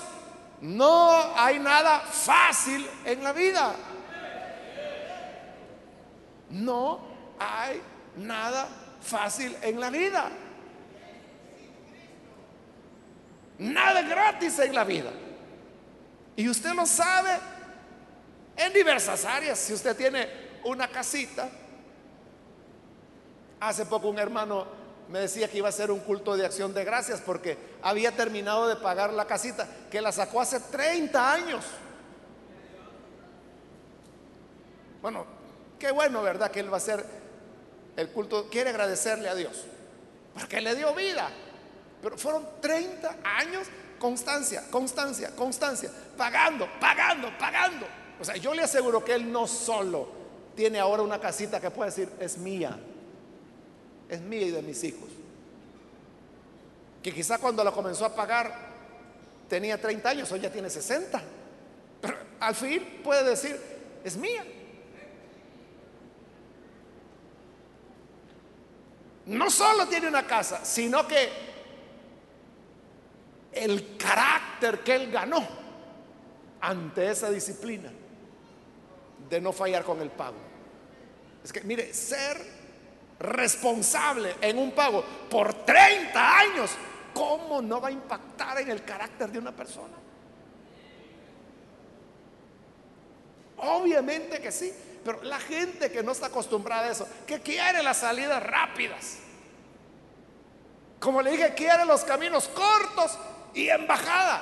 no 0.61 1.35
hay 1.35 1.59
nada 1.59 1.99
fácil 1.99 2.89
en 3.05 3.23
la 3.23 3.33
vida. 3.33 3.75
No 6.49 6.99
hay 7.39 7.81
nada 8.17 8.67
fácil 9.01 9.55
en 9.61 9.79
la 9.79 9.89
vida. 9.89 10.29
Nada 13.59 14.01
gratis 14.01 14.59
en 14.59 14.75
la 14.75 14.83
vida. 14.83 15.11
Y 16.35 16.47
usted 16.49 16.73
lo 16.73 16.85
sabe 16.85 17.31
en 18.55 18.73
diversas 18.73 19.25
áreas. 19.25 19.57
Si 19.57 19.73
usted 19.73 19.95
tiene 19.95 20.27
una 20.63 20.87
casita, 20.87 21.49
Hace 23.59 23.85
poco 23.85 24.09
un 24.09 24.19
hermano 24.19 24.67
me 25.09 25.19
decía 25.19 25.49
que 25.49 25.57
iba 25.57 25.69
a 25.69 25.71
ser 25.71 25.89
un 25.89 25.99
culto 26.01 26.35
de 26.37 26.45
acción 26.45 26.73
de 26.73 26.83
gracias 26.83 27.21
porque 27.21 27.57
había 27.81 28.11
terminado 28.11 28.67
de 28.67 28.75
pagar 28.75 29.13
la 29.13 29.25
casita, 29.25 29.67
que 29.89 30.01
la 30.01 30.11
sacó 30.11 30.41
hace 30.41 30.59
30 30.59 31.33
años. 31.33 31.65
Bueno, 35.01 35.25
qué 35.79 35.91
bueno, 35.91 36.21
¿verdad? 36.21 36.51
Que 36.51 36.59
él 36.59 36.69
va 36.69 36.75
a 36.75 36.77
hacer 36.77 37.03
el 37.97 38.09
culto, 38.09 38.47
quiere 38.49 38.69
agradecerle 38.69 39.27
a 39.27 39.35
Dios, 39.35 39.65
porque 40.33 40.61
le 40.61 40.75
dio 40.75 40.93
vida. 40.93 41.29
Pero 42.01 42.17
fueron 42.17 42.47
30 42.61 43.17
años 43.23 43.67
constancia, 43.99 44.63
constancia, 44.69 45.35
constancia, 45.35 45.91
pagando, 46.15 46.67
pagando, 46.79 47.35
pagando. 47.37 47.87
O 48.19 48.23
sea, 48.23 48.37
yo 48.37 48.53
le 48.53 48.61
aseguro 48.61 49.03
que 49.03 49.13
él 49.13 49.31
no 49.31 49.47
solo 49.47 50.07
tiene 50.55 50.79
ahora 50.79 51.03
una 51.03 51.19
casita 51.19 51.59
que 51.59 51.71
puede 51.71 51.89
decir, 51.89 52.09
es 52.19 52.37
mía, 52.37 52.79
es 54.09 54.21
mía 54.21 54.43
y 54.43 54.51
de 54.51 54.61
mis 54.61 54.83
hijos. 54.83 55.09
Que 57.01 57.13
quizá 57.13 57.39
cuando 57.39 57.63
la 57.63 57.71
comenzó 57.71 58.05
a 58.05 58.15
pagar 58.15 58.67
tenía 59.49 59.79
30 59.79 60.09
años, 60.09 60.31
hoy 60.31 60.41
ya 60.41 60.51
tiene 60.51 60.69
60. 60.69 61.21
Pero 62.01 62.17
al 62.39 62.53
fin 62.53 63.01
puede 63.03 63.27
decir, 63.27 63.59
es 64.03 64.15
mía. 64.17 64.45
No 69.27 69.49
solo 69.49 69.87
tiene 69.87 70.07
una 70.07 70.25
casa, 70.25 70.63
sino 70.63 71.05
que 71.07 71.29
el 73.51 73.97
carácter 73.97 74.79
que 74.79 74.95
él 74.95 75.11
ganó 75.11 75.45
ante 76.61 77.11
esa 77.11 77.29
disciplina 77.29 77.91
de 79.29 79.41
no 79.41 79.51
fallar 79.51 79.83
con 79.83 80.01
el 80.01 80.09
pago. 80.09 80.37
Es 81.43 81.51
que, 81.51 81.61
mire, 81.61 81.93
ser 81.93 82.37
responsable 83.19 84.35
en 84.39 84.57
un 84.57 84.71
pago 84.71 85.03
por 85.29 85.53
30 85.65 86.39
años, 86.39 86.71
¿cómo 87.13 87.61
no 87.61 87.81
va 87.81 87.89
a 87.89 87.91
impactar 87.91 88.59
en 88.61 88.69
el 88.69 88.83
carácter 88.83 89.29
de 89.29 89.39
una 89.39 89.51
persona? 89.51 89.95
Obviamente 93.57 94.39
que 94.39 94.51
sí, 94.51 94.71
pero 95.07 95.23
la 95.23 95.39
gente 95.39 95.89
que 95.89 96.03
no 96.03 96.11
está 96.11 96.25
acostumbrada 96.25 96.87
a 96.87 96.91
eso, 96.91 97.07
que 97.25 97.39
quiere 97.39 97.81
las 97.81 97.95
salidas 97.95 98.43
rápidas, 98.43 99.19
como 100.99 101.21
le 101.21 101.31
dije, 101.31 101.53
quiere 101.53 101.85
los 101.85 102.03
caminos 102.03 102.49
cortos 102.49 103.17
y 103.53 103.69
en 103.69 103.87
bajada, 103.87 104.41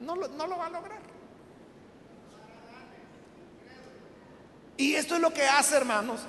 no 0.00 0.16
no 0.16 0.46
lo 0.46 0.56
va 0.56 0.66
a 0.68 0.70
lograr. 0.70 1.00
Y 4.78 4.94
esto 4.94 5.16
es 5.16 5.20
lo 5.20 5.34
que 5.34 5.44
hace, 5.44 5.76
hermanos, 5.76 6.22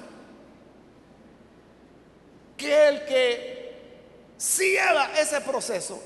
que 2.58 2.90
el 2.90 3.06
que 3.06 4.36
lleva 4.58 5.18
ese 5.18 5.40
proceso, 5.40 6.04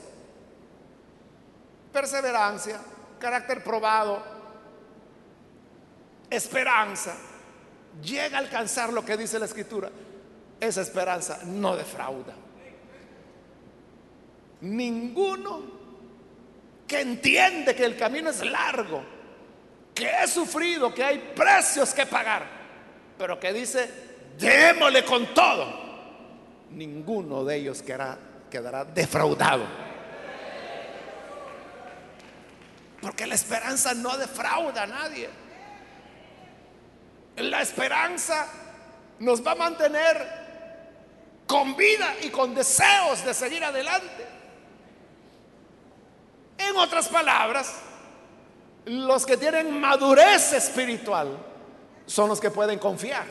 perseverancia, 1.92 2.80
carácter 3.18 3.64
probado, 3.64 4.31
esperanza, 6.32 7.14
llega 8.02 8.38
a 8.38 8.40
alcanzar 8.40 8.92
lo 8.92 9.04
que 9.04 9.18
dice 9.18 9.38
la 9.38 9.46
escritura, 9.46 9.90
esa 10.60 10.82
esperanza 10.82 11.42
no 11.46 11.76
defrauda. 11.76 12.34
Ninguno 14.62 15.82
que 16.88 17.02
entiende 17.02 17.76
que 17.76 17.84
el 17.84 17.98
camino 17.98 18.30
es 18.30 18.44
largo, 18.46 19.04
que 19.94 20.10
he 20.10 20.28
sufrido, 20.28 20.94
que 20.94 21.04
hay 21.04 21.34
precios 21.36 21.94
que 21.94 22.06
pagar, 22.06 22.46
pero 23.18 23.40
que 23.40 23.52
dice, 23.52 23.90
démosle 24.38 25.04
con 25.04 25.34
todo, 25.34 25.74
ninguno 26.70 27.44
de 27.44 27.58
ellos 27.58 27.82
quedará, 27.82 28.18
quedará 28.50 28.86
defraudado. 28.86 29.66
Porque 33.02 33.26
la 33.26 33.36
esperanza 33.36 33.94
no 33.96 34.16
defrauda 34.16 34.84
a 34.84 34.88
nadie. 34.88 35.28
La 37.38 37.62
esperanza 37.62 38.48
nos 39.20 39.46
va 39.46 39.52
a 39.52 39.56
mantener 39.56 40.42
con 41.48 41.76
vida 41.76 42.16
y 42.22 42.30
con 42.30 42.54
deseos 42.56 43.26
de 43.26 43.34
seguir 43.34 43.64
adelante. 43.64 44.26
En 46.58 46.76
otras 46.78 47.08
palabras, 47.08 47.74
los 48.86 49.26
que 49.26 49.38
tienen 49.38 49.80
madurez 49.80 50.54
espiritual 50.54 51.38
son 52.06 52.30
los 52.30 52.40
que 52.40 52.52
pueden 52.52 52.80
confiar 52.80 53.26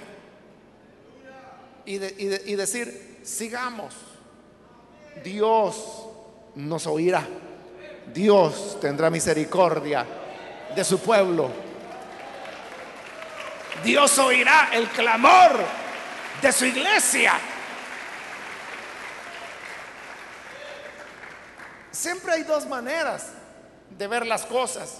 y, 1.85 1.99
decir, 1.99 3.21
sigamos. 3.23 3.95
Dios 5.25 6.07
nos 6.55 6.87
oirá. 6.87 7.27
Dios 8.13 8.79
tendrá 8.81 9.11
misericordia 9.11 10.07
de 10.75 10.85
su 10.85 10.99
pueblo. 10.99 11.51
Dios 13.85 14.18
oirá 14.18 14.70
el 14.72 14.89
clamor 14.89 15.53
de 16.43 16.53
su 16.53 16.66
iglesia. 16.66 17.35
Siempre 21.91 22.33
hay 22.33 22.43
dos 22.45 22.66
maneras 22.66 23.28
de 23.97 24.07
ver 24.07 24.26
las 24.26 24.47
cosas. 24.47 24.99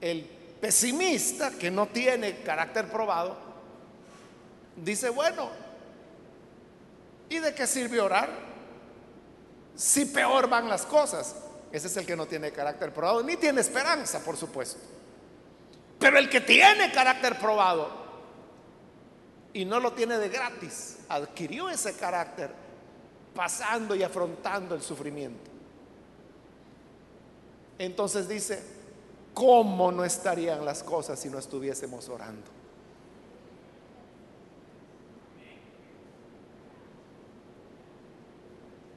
El 0.00 0.24
pesimista, 0.60 1.50
que 1.50 1.70
no 1.70 1.86
tiene 1.86 2.42
carácter 2.42 2.88
probado, 2.88 3.36
dice, 4.76 5.10
bueno, 5.10 5.50
¿y 7.28 7.38
de 7.38 7.54
qué 7.54 7.66
sirve 7.66 8.00
orar? 8.00 8.30
Si 9.74 10.04
peor 10.06 10.48
van 10.48 10.68
las 10.68 10.86
cosas. 10.86 11.34
Ese 11.72 11.86
es 11.86 11.96
el 11.96 12.04
que 12.04 12.14
no 12.14 12.26
tiene 12.26 12.52
carácter 12.52 12.92
probado, 12.92 13.22
ni 13.22 13.36
tiene 13.36 13.62
esperanza, 13.62 14.20
por 14.20 14.36
supuesto. 14.36 14.78
Pero 16.02 16.18
el 16.18 16.28
que 16.28 16.40
tiene 16.40 16.90
carácter 16.90 17.38
probado 17.38 17.88
y 19.52 19.64
no 19.64 19.78
lo 19.78 19.92
tiene 19.92 20.18
de 20.18 20.28
gratis, 20.28 20.98
adquirió 21.08 21.70
ese 21.70 21.94
carácter 21.94 22.50
pasando 23.32 23.94
y 23.94 24.02
afrontando 24.02 24.74
el 24.74 24.82
sufrimiento. 24.82 25.48
Entonces 27.78 28.28
dice, 28.28 28.60
¿cómo 29.32 29.92
no 29.92 30.04
estarían 30.04 30.64
las 30.64 30.82
cosas 30.82 31.20
si 31.20 31.30
no 31.30 31.38
estuviésemos 31.38 32.08
orando? 32.08 32.50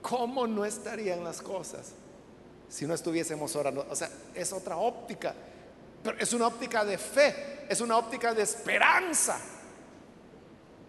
¿Cómo 0.01 0.47
no 0.47 0.65
estarían 0.65 1.23
las 1.23 1.39
cosas 1.39 1.91
si 2.67 2.87
no 2.87 2.95
estuviésemos 2.95 3.55
orando? 3.55 3.85
O 3.91 3.95
sea, 3.95 4.09
es 4.33 4.51
otra 4.51 4.77
óptica, 4.77 5.35
pero 6.05 6.19
es 6.19 6.33
una 6.33 6.45
óptica 6.45 6.85
de 6.85 6.99
fe, 6.99 7.65
es 7.67 7.81
una 7.81 7.97
óptica 7.97 8.31
de 8.31 8.43
esperanza. 8.43 9.39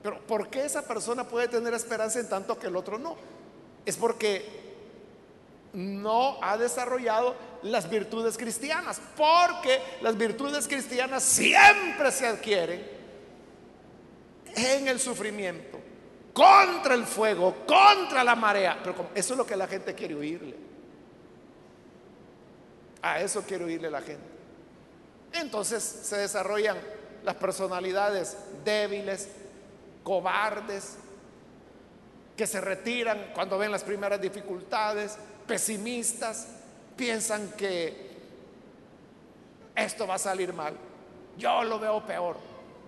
Pero 0.03 0.21
¿por 0.27 0.51
qué 0.51 0.67
esa 0.67 0.83
persona 0.83 1.27
puede 1.27 1.49
tener 1.49 1.73
esperanza 1.73 2.21
en 2.21 2.29
tanto 2.29 2.59
que 2.59 2.67
el 2.67 2.77
otro 2.77 2.99
no? 2.99 3.17
Es 3.87 3.97
porque 3.97 4.45
no 5.73 6.37
ha 6.43 6.59
desarrollado 6.59 7.35
las 7.62 7.89
virtudes 7.89 8.37
cristianas, 8.37 9.01
porque 9.17 9.81
las 10.03 10.19
virtudes 10.19 10.69
cristianas 10.69 11.23
siempre 11.23 12.12
se 12.12 12.27
adquieren 12.27 12.87
en 14.55 14.87
el 14.87 15.01
sufrimiento, 15.01 15.81
contra 16.35 16.95
el 16.95 17.07
fuego, 17.07 17.64
contra 17.67 18.23
la 18.23 18.35
marea. 18.35 18.79
Pero 18.85 19.09
eso 19.14 19.33
es 19.33 19.39
lo 19.39 19.47
que 19.47 19.57
la 19.57 19.67
gente 19.67 19.95
quiere 19.95 20.14
oírle. 20.14 20.57
A 23.01 23.23
eso 23.23 23.41
quiere 23.45 23.64
oírle 23.64 23.91
la 23.91 24.03
gente. 24.03 24.36
Entonces 25.33 25.83
se 25.83 26.16
desarrollan 26.16 26.77
las 27.24 27.35
personalidades 27.37 28.37
débiles, 28.64 29.29
cobardes, 30.03 30.97
que 32.37 32.47
se 32.47 32.61
retiran 32.61 33.31
cuando 33.35 33.59
ven 33.59 33.70
las 33.70 33.83
primeras 33.83 34.20
dificultades, 34.20 35.16
pesimistas, 35.47 36.49
piensan 36.97 37.51
que 37.53 38.07
esto 39.74 40.07
va 40.07 40.14
a 40.14 40.18
salir 40.18 40.53
mal. 40.53 40.74
Yo 41.37 41.64
lo 41.64 41.79
veo 41.79 42.05
peor. 42.05 42.37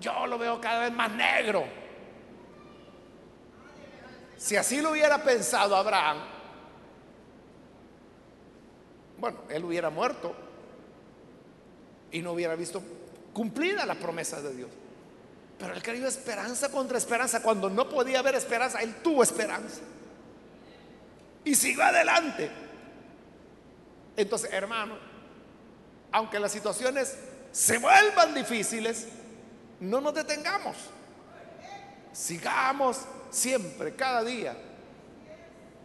Yo 0.01 0.26
lo 0.26 0.39
veo 0.39 0.61
cada 0.61 0.80
vez 0.80 0.93
más 0.93 1.11
negro. 1.11 1.64
Si 4.36 4.57
así 4.57 4.80
lo 4.80 4.93
hubiera 4.93 5.22
pensado 5.22 5.74
Abraham, 5.74 6.18
bueno, 9.18 9.39
él 9.49 9.64
hubiera 9.64 9.91
muerto 9.91 10.34
y 12.11 12.20
no 12.20 12.32
hubiera 12.32 12.54
visto 12.54 12.82
cumplida 13.32 13.86
la 13.86 13.94
promesa 13.94 14.40
de 14.40 14.54
Dios. 14.54 14.70
Pero 15.59 15.74
él 15.74 15.82
creyó 15.82 16.06
esperanza 16.06 16.70
contra 16.70 16.98
esperanza. 16.98 17.42
Cuando 17.42 17.68
no 17.68 17.88
podía 17.88 18.20
haber 18.20 18.36
esperanza, 18.36 18.80
él 18.80 18.96
tuvo 19.02 19.22
esperanza. 19.22 19.80
Y 21.44 21.54
siguió 21.54 21.82
adelante. 21.82 22.50
Entonces, 24.16 24.52
hermano, 24.52 24.96
aunque 26.12 26.38
las 26.38 26.52
situaciones 26.52 27.16
se 27.52 27.78
vuelvan 27.78 28.34
difíciles, 28.34 29.09
no 29.80 30.00
nos 30.00 30.14
detengamos. 30.14 30.76
sigamos 32.12 33.02
siempre, 33.30 33.94
cada 33.94 34.24
día, 34.24 34.56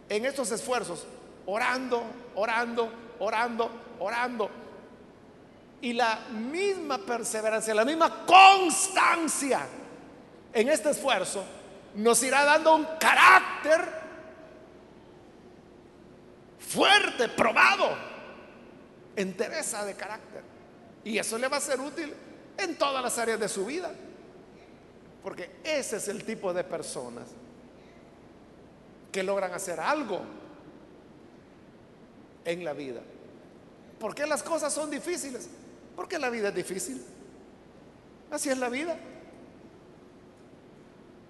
en 0.08 0.24
estos 0.24 0.50
esfuerzos, 0.50 1.06
orando, 1.46 2.02
orando, 2.34 2.90
orando, 3.18 3.70
orando. 4.00 4.50
Y 5.84 5.92
la 5.92 6.18
misma 6.30 6.96
perseverancia, 6.96 7.74
la 7.74 7.84
misma 7.84 8.24
constancia 8.24 9.66
en 10.50 10.70
este 10.70 10.88
esfuerzo 10.88 11.44
nos 11.96 12.22
irá 12.22 12.42
dando 12.42 12.74
un 12.76 12.86
carácter 12.98 13.86
fuerte, 16.58 17.28
probado, 17.28 17.90
entereza 19.14 19.84
de 19.84 19.92
carácter. 19.92 20.42
Y 21.04 21.18
eso 21.18 21.36
le 21.36 21.48
va 21.48 21.58
a 21.58 21.60
ser 21.60 21.78
útil 21.78 22.14
en 22.56 22.78
todas 22.78 23.02
las 23.02 23.18
áreas 23.18 23.38
de 23.38 23.48
su 23.50 23.66
vida. 23.66 23.92
Porque 25.22 25.56
ese 25.62 25.98
es 25.98 26.08
el 26.08 26.24
tipo 26.24 26.54
de 26.54 26.64
personas 26.64 27.24
que 29.12 29.22
logran 29.22 29.52
hacer 29.52 29.78
algo 29.78 30.22
en 32.42 32.64
la 32.64 32.72
vida. 32.72 33.02
¿Por 34.00 34.14
qué 34.14 34.26
las 34.26 34.42
cosas 34.42 34.72
son 34.72 34.90
difíciles? 34.90 35.46
Porque 35.96 36.18
la 36.18 36.30
vida 36.30 36.48
es 36.48 36.54
difícil. 36.54 37.02
Así 38.30 38.50
es 38.50 38.58
la 38.58 38.68
vida. 38.68 38.96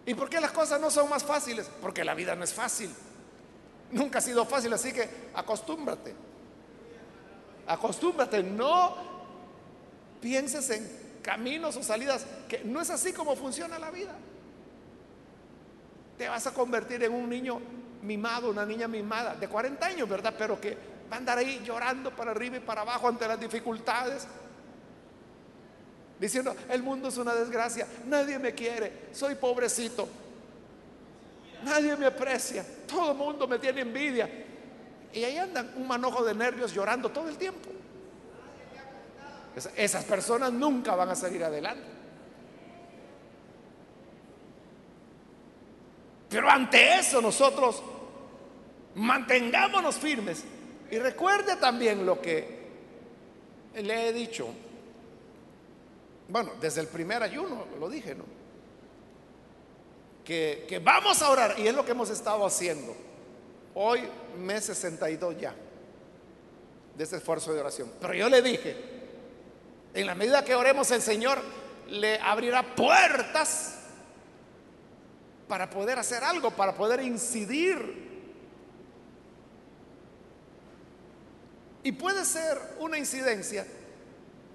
¿Y 0.06 0.14
por 0.14 0.28
qué 0.28 0.40
las 0.40 0.52
cosas 0.52 0.80
no 0.80 0.90
son 0.90 1.08
más 1.08 1.24
fáciles? 1.24 1.70
Porque 1.80 2.04
la 2.04 2.14
vida 2.14 2.34
no 2.34 2.44
es 2.44 2.52
fácil. 2.52 2.90
Nunca 3.90 4.18
ha 4.18 4.22
sido 4.22 4.44
fácil, 4.44 4.72
así 4.72 4.92
que 4.92 5.08
acostúmbrate. 5.34 6.14
Acostúmbrate, 7.66 8.42
no 8.42 8.96
pienses 10.20 10.68
en 10.70 11.04
caminos 11.22 11.76
o 11.76 11.82
salidas 11.82 12.26
que 12.48 12.62
no 12.64 12.80
es 12.80 12.90
así 12.90 13.12
como 13.12 13.34
funciona 13.36 13.78
la 13.78 13.90
vida. 13.90 14.14
Te 16.18 16.28
vas 16.28 16.46
a 16.46 16.52
convertir 16.52 17.02
en 17.02 17.12
un 17.12 17.28
niño 17.28 17.60
mimado, 18.02 18.50
una 18.50 18.66
niña 18.66 18.86
mimada 18.86 19.34
de 19.34 19.48
40 19.48 19.86
años, 19.86 20.08
¿verdad? 20.08 20.34
Pero 20.36 20.60
que 20.60 20.76
va 21.10 21.16
a 21.16 21.18
andar 21.18 21.38
ahí 21.38 21.62
llorando 21.64 22.14
para 22.14 22.30
arriba 22.30 22.58
y 22.58 22.60
para 22.60 22.82
abajo 22.82 23.08
ante 23.08 23.26
las 23.26 23.40
dificultades. 23.40 24.28
Diciendo, 26.18 26.54
el 26.68 26.82
mundo 26.82 27.08
es 27.08 27.16
una 27.16 27.34
desgracia, 27.34 27.86
nadie 28.06 28.38
me 28.38 28.54
quiere, 28.54 29.08
soy 29.12 29.34
pobrecito, 29.34 30.08
nadie 31.64 31.96
me 31.96 32.06
aprecia, 32.06 32.64
todo 32.86 33.12
el 33.12 33.18
mundo 33.18 33.48
me 33.48 33.58
tiene 33.58 33.80
envidia. 33.80 34.30
Y 35.12 35.24
ahí 35.24 35.36
andan 35.36 35.72
un 35.76 35.86
manojo 35.86 36.24
de 36.24 36.34
nervios 36.34 36.72
llorando 36.72 37.10
todo 37.10 37.28
el 37.28 37.36
tiempo. 37.36 37.70
Esas 39.76 40.04
personas 40.04 40.52
nunca 40.52 40.96
van 40.96 41.10
a 41.10 41.14
salir 41.14 41.42
adelante. 41.44 41.84
Pero 46.28 46.50
ante 46.50 46.98
eso 46.98 47.20
nosotros 47.20 47.80
mantengámonos 48.96 49.96
firmes. 49.96 50.42
Y 50.90 50.98
recuerde 50.98 51.56
también 51.56 52.04
lo 52.04 52.20
que 52.20 52.64
le 53.76 54.08
he 54.08 54.12
dicho. 54.12 54.48
Bueno, 56.28 56.52
desde 56.60 56.80
el 56.80 56.88
primer 56.88 57.22
ayuno 57.22 57.66
lo 57.78 57.88
dije, 57.88 58.14
¿no? 58.14 58.24
Que, 60.24 60.64
que 60.68 60.78
vamos 60.78 61.20
a 61.20 61.30
orar 61.30 61.58
y 61.58 61.66
es 61.66 61.74
lo 61.74 61.84
que 61.84 61.90
hemos 61.90 62.08
estado 62.10 62.46
haciendo. 62.46 62.96
Hoy, 63.74 64.00
mes 64.38 64.64
62 64.64 65.38
ya, 65.38 65.54
de 66.96 67.04
ese 67.04 67.16
esfuerzo 67.16 67.52
de 67.52 67.60
oración. 67.60 67.92
Pero 68.00 68.14
yo 68.14 68.28
le 68.28 68.40
dije, 68.40 68.76
en 69.92 70.06
la 70.06 70.14
medida 70.14 70.44
que 70.44 70.54
oremos 70.54 70.90
el 70.90 71.02
Señor 71.02 71.38
le 71.88 72.18
abrirá 72.20 72.74
puertas 72.74 73.74
para 75.46 75.68
poder 75.68 75.98
hacer 75.98 76.24
algo, 76.24 76.50
para 76.50 76.74
poder 76.74 77.00
incidir. 77.02 78.02
Y 81.82 81.92
puede 81.92 82.24
ser 82.24 82.58
una 82.78 82.96
incidencia 82.96 83.66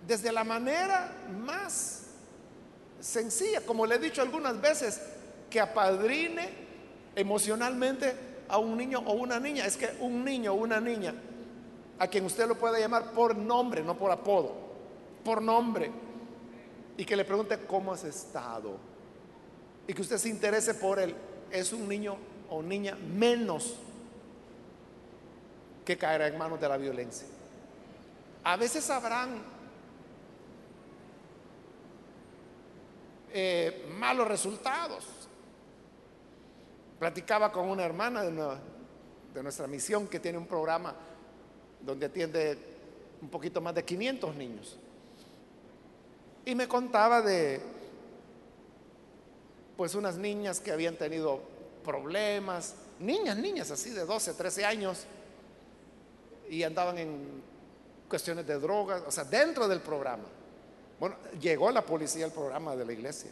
desde 0.09 0.31
la 0.31 0.43
manera 0.43 1.11
más 1.45 2.07
sencilla, 2.99 3.61
como 3.61 3.85
le 3.85 3.95
he 3.95 3.99
dicho 3.99 4.23
algunas 4.23 4.59
veces, 4.59 4.99
que 5.51 5.61
apadrine 5.61 6.49
emocionalmente 7.15 8.15
a 8.47 8.57
un 8.57 8.75
niño 8.75 9.03
o 9.05 9.13
una 9.13 9.39
niña. 9.39 9.67
Es 9.67 9.77
que 9.77 9.87
un 9.99 10.25
niño 10.25 10.53
o 10.53 10.55
una 10.55 10.79
niña, 10.79 11.13
a 11.99 12.07
quien 12.07 12.25
usted 12.25 12.47
lo 12.47 12.55
puede 12.55 12.79
llamar 12.79 13.11
por 13.11 13.37
nombre, 13.37 13.83
no 13.83 13.95
por 13.95 14.09
apodo, 14.09 14.55
por 15.23 15.43
nombre, 15.43 15.91
y 16.97 17.05
que 17.05 17.15
le 17.15 17.23
pregunte 17.23 17.59
cómo 17.67 17.93
has 17.93 18.03
estado, 18.03 18.77
y 19.87 19.93
que 19.93 20.01
usted 20.01 20.17
se 20.17 20.29
interese 20.29 20.73
por 20.73 20.97
él, 20.97 21.13
es 21.51 21.71
un 21.71 21.87
niño 21.87 22.17
o 22.49 22.63
niña 22.63 22.95
menos 22.95 23.75
que 25.85 25.99
caerá 25.99 26.27
en 26.27 26.35
manos 26.35 26.59
de 26.59 26.67
la 26.67 26.77
violencia. 26.77 27.27
A 28.43 28.55
veces 28.55 28.89
habrán 28.89 29.58
Eh, 33.31 33.85
malos 33.97 34.27
resultados. 34.27 35.05
Platicaba 36.97 37.51
con 37.51 37.69
una 37.69 37.85
hermana 37.85 38.23
de, 38.23 39.41
nuestra 39.41 39.67
misión 39.67 40.07
que 40.07 40.19
tiene 40.19 40.37
un 40.37 40.47
programa 40.47 40.93
donde 41.81 42.07
atiende 42.07 42.57
un 43.21 43.29
poquito 43.29 43.61
más 43.61 43.75
de 43.75 43.85
500 43.85 44.35
niños. 44.35 44.77
Y 46.45 46.55
me 46.55 46.67
contaba 46.67 47.21
de 47.21 47.61
pues 49.77 49.95
unas 49.95 50.17
niñas 50.17 50.59
que 50.59 50.71
habían 50.71 50.97
tenido 50.97 51.39
problemas, 51.85 52.75
niñas, 52.99 53.37
niñas 53.37 53.71
así 53.71 53.91
de 53.91 54.05
12, 54.05 54.33
13 54.33 54.65
años, 54.65 55.05
y 56.49 56.63
andaban 56.63 56.97
en 56.97 57.41
cuestiones 58.09 58.45
de 58.45 58.59
drogas, 58.59 59.03
o 59.07 59.11
sea, 59.11 59.23
dentro 59.23 59.67
del 59.69 59.79
programa. 59.79 60.25
Bueno, 60.99 61.15
llegó 61.39 61.71
la 61.71 61.85
policía 61.85 62.25
al 62.25 62.31
programa 62.31 62.75
de 62.75 62.85
la 62.85 62.93
iglesia 62.93 63.31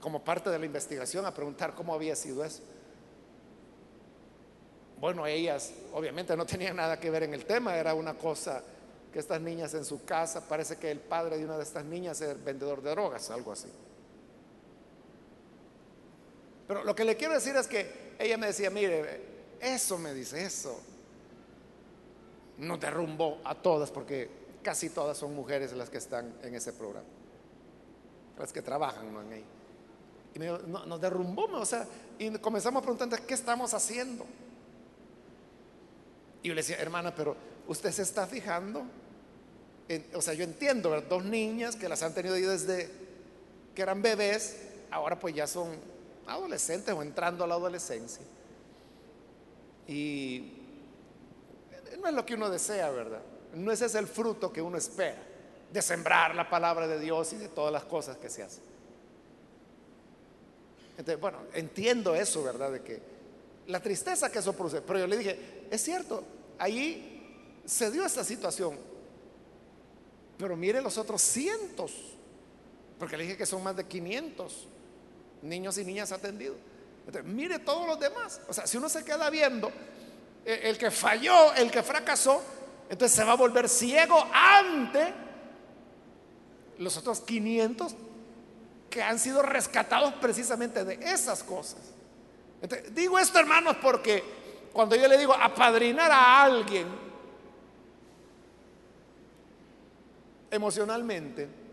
como 0.00 0.22
parte 0.22 0.50
de 0.50 0.58
la 0.58 0.66
investigación 0.66 1.24
a 1.24 1.32
preguntar 1.32 1.74
cómo 1.74 1.94
había 1.94 2.14
sido 2.14 2.44
eso. 2.44 2.62
Bueno, 5.00 5.26
ellas 5.26 5.72
obviamente 5.92 6.36
no 6.36 6.46
tenían 6.46 6.76
nada 6.76 7.00
que 7.00 7.10
ver 7.10 7.24
en 7.24 7.34
el 7.34 7.44
tema, 7.44 7.76
era 7.76 7.94
una 7.94 8.14
cosa 8.14 8.62
que 9.12 9.18
estas 9.18 9.40
niñas 9.40 9.72
en 9.74 9.84
su 9.84 10.04
casa, 10.04 10.46
parece 10.46 10.76
que 10.76 10.90
el 10.90 11.00
padre 11.00 11.38
de 11.38 11.44
una 11.44 11.56
de 11.56 11.62
estas 11.62 11.84
niñas 11.84 12.20
es 12.20 12.42
vendedor 12.44 12.82
de 12.82 12.90
drogas, 12.90 13.30
algo 13.30 13.52
así. 13.52 13.68
Pero 16.66 16.84
lo 16.84 16.94
que 16.94 17.04
le 17.04 17.16
quiero 17.16 17.34
decir 17.34 17.56
es 17.56 17.66
que 17.66 18.14
ella 18.18 18.36
me 18.36 18.48
decía, 18.48 18.70
mire, 18.70 19.22
eso 19.60 19.98
me 19.98 20.12
dice, 20.12 20.44
eso 20.44 20.80
nos 22.58 22.78
derrumbó 22.80 23.40
a 23.44 23.54
todas 23.54 23.90
porque 23.90 24.43
casi 24.64 24.90
todas 24.90 25.16
son 25.16 25.34
mujeres 25.34 25.72
las 25.74 25.90
que 25.90 25.98
están 25.98 26.34
en 26.42 26.54
ese 26.54 26.72
programa, 26.72 27.06
las 28.38 28.52
que 28.52 28.62
trabajan 28.62 29.12
¿no? 29.12 29.22
en 29.22 29.32
ahí. 29.32 29.44
Y 30.34 30.38
me 30.40 30.46
nos 30.46 31.00
derrumbó, 31.00 31.44
o 31.44 31.66
sea, 31.66 31.86
y 32.18 32.30
comenzamos 32.38 32.82
a 32.82 32.82
preguntar, 32.82 33.22
¿qué 33.22 33.34
estamos 33.34 33.72
haciendo? 33.74 34.26
Y 36.42 36.48
yo 36.48 36.54
le 36.54 36.62
decía, 36.62 36.76
hermana, 36.78 37.14
pero 37.14 37.36
usted 37.68 37.92
se 37.92 38.02
está 38.02 38.26
fijando, 38.26 38.82
o 40.14 40.20
sea, 40.20 40.34
yo 40.34 40.42
entiendo, 40.42 41.00
dos 41.02 41.24
niñas 41.24 41.76
que 41.76 41.88
las 41.88 42.02
han 42.02 42.14
tenido 42.14 42.34
ahí 42.34 42.42
desde 42.42 42.90
que 43.74 43.82
eran 43.82 44.02
bebés, 44.02 44.56
ahora 44.90 45.20
pues 45.20 45.34
ya 45.34 45.46
son 45.46 45.76
adolescentes 46.26 46.94
o 46.94 47.02
entrando 47.02 47.44
a 47.44 47.46
la 47.46 47.54
adolescencia. 47.54 48.24
Y 49.86 50.52
no 52.00 52.08
es 52.08 52.14
lo 52.14 52.26
que 52.26 52.34
uno 52.34 52.50
desea, 52.50 52.90
¿verdad? 52.90 53.20
No 53.54 53.72
ese 53.72 53.86
es 53.86 53.94
el 53.94 54.06
fruto 54.06 54.52
que 54.52 54.62
uno 54.62 54.76
espera 54.78 55.22
de 55.72 55.82
sembrar 55.82 56.34
la 56.34 56.48
palabra 56.48 56.86
de 56.86 57.00
Dios 57.00 57.32
y 57.32 57.36
de 57.36 57.48
todas 57.48 57.72
las 57.72 57.84
cosas 57.84 58.16
que 58.16 58.30
se 58.30 58.42
hacen. 58.42 58.62
Entonces, 60.96 61.20
bueno, 61.20 61.38
entiendo 61.52 62.14
eso, 62.14 62.44
¿verdad? 62.44 62.70
De 62.70 62.82
que 62.82 63.02
la 63.66 63.80
tristeza 63.80 64.30
que 64.30 64.38
eso 64.38 64.52
produce. 64.52 64.80
Pero 64.82 65.00
yo 65.00 65.06
le 65.06 65.16
dije, 65.16 65.66
es 65.70 65.82
cierto, 65.82 66.22
ahí 66.58 67.60
se 67.64 67.90
dio 67.90 68.04
esta 68.06 68.22
situación. 68.22 68.78
Pero 70.38 70.56
mire 70.56 70.80
los 70.80 70.96
otros 70.98 71.22
cientos, 71.22 71.92
porque 72.98 73.16
le 73.16 73.24
dije 73.24 73.36
que 73.36 73.46
son 73.46 73.62
más 73.62 73.76
de 73.76 73.84
500 73.84 74.68
niños 75.42 75.78
y 75.78 75.84
niñas 75.84 76.12
atendidos. 76.12 76.56
Entonces, 77.06 77.30
mire 77.30 77.58
todos 77.58 77.86
los 77.86 77.98
demás. 77.98 78.40
O 78.48 78.52
sea, 78.52 78.66
si 78.66 78.76
uno 78.76 78.88
se 78.88 79.04
queda 79.04 79.28
viendo, 79.30 79.70
el 80.44 80.78
que 80.78 80.90
falló, 80.90 81.52
el 81.54 81.70
que 81.70 81.82
fracasó, 81.82 82.40
entonces 82.88 83.16
se 83.16 83.24
va 83.24 83.32
a 83.32 83.36
volver 83.36 83.68
ciego 83.68 84.16
ante 84.32 85.12
los 86.78 86.96
otros 86.96 87.20
500 87.20 87.94
que 88.90 89.02
han 89.02 89.18
sido 89.18 89.42
rescatados 89.42 90.14
precisamente 90.14 90.84
de 90.84 90.94
esas 91.02 91.42
cosas. 91.42 91.80
digo 92.92 93.18
esto, 93.18 93.38
hermanos, 93.38 93.76
porque 93.82 94.22
cuando 94.72 94.96
yo 94.96 95.08
le 95.08 95.18
digo 95.18 95.34
apadrinar 95.34 96.10
a 96.10 96.42
alguien 96.42 96.86
emocionalmente, 100.50 101.64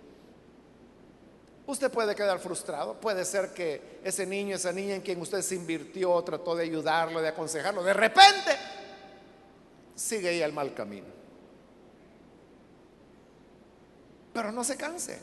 Usted 1.72 1.90
puede 1.90 2.16
quedar 2.16 2.38
frustrado, 2.40 3.00
puede 3.00 3.24
ser 3.24 3.54
que 3.54 4.00
ese 4.04 4.26
niño, 4.26 4.58
esa 4.58 4.74
niña 4.74 4.96
en 4.96 5.02
quien 5.02 5.22
usted 5.22 5.42
se 5.42 5.56
invirtió, 5.56 6.22
trató 6.24 6.54
de 6.54 6.64
ayudarlo, 6.64 7.22
de 7.22 7.30
aconsejarlo, 7.30 7.82
de 7.82 7.94
repente 7.94 8.58
sigue 10.02 10.30
ahí 10.30 10.42
al 10.42 10.54
mal 10.54 10.74
camino. 10.74 11.08
Pero 14.34 14.52
no 14.52 14.64
se 14.64 14.76
canse. 14.76 15.20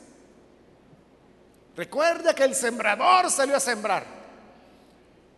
Recuerde 1.75 2.33
que 2.33 2.43
el 2.43 2.55
sembrador 2.55 3.29
salió 3.29 3.55
a 3.55 3.59
sembrar. 3.59 4.05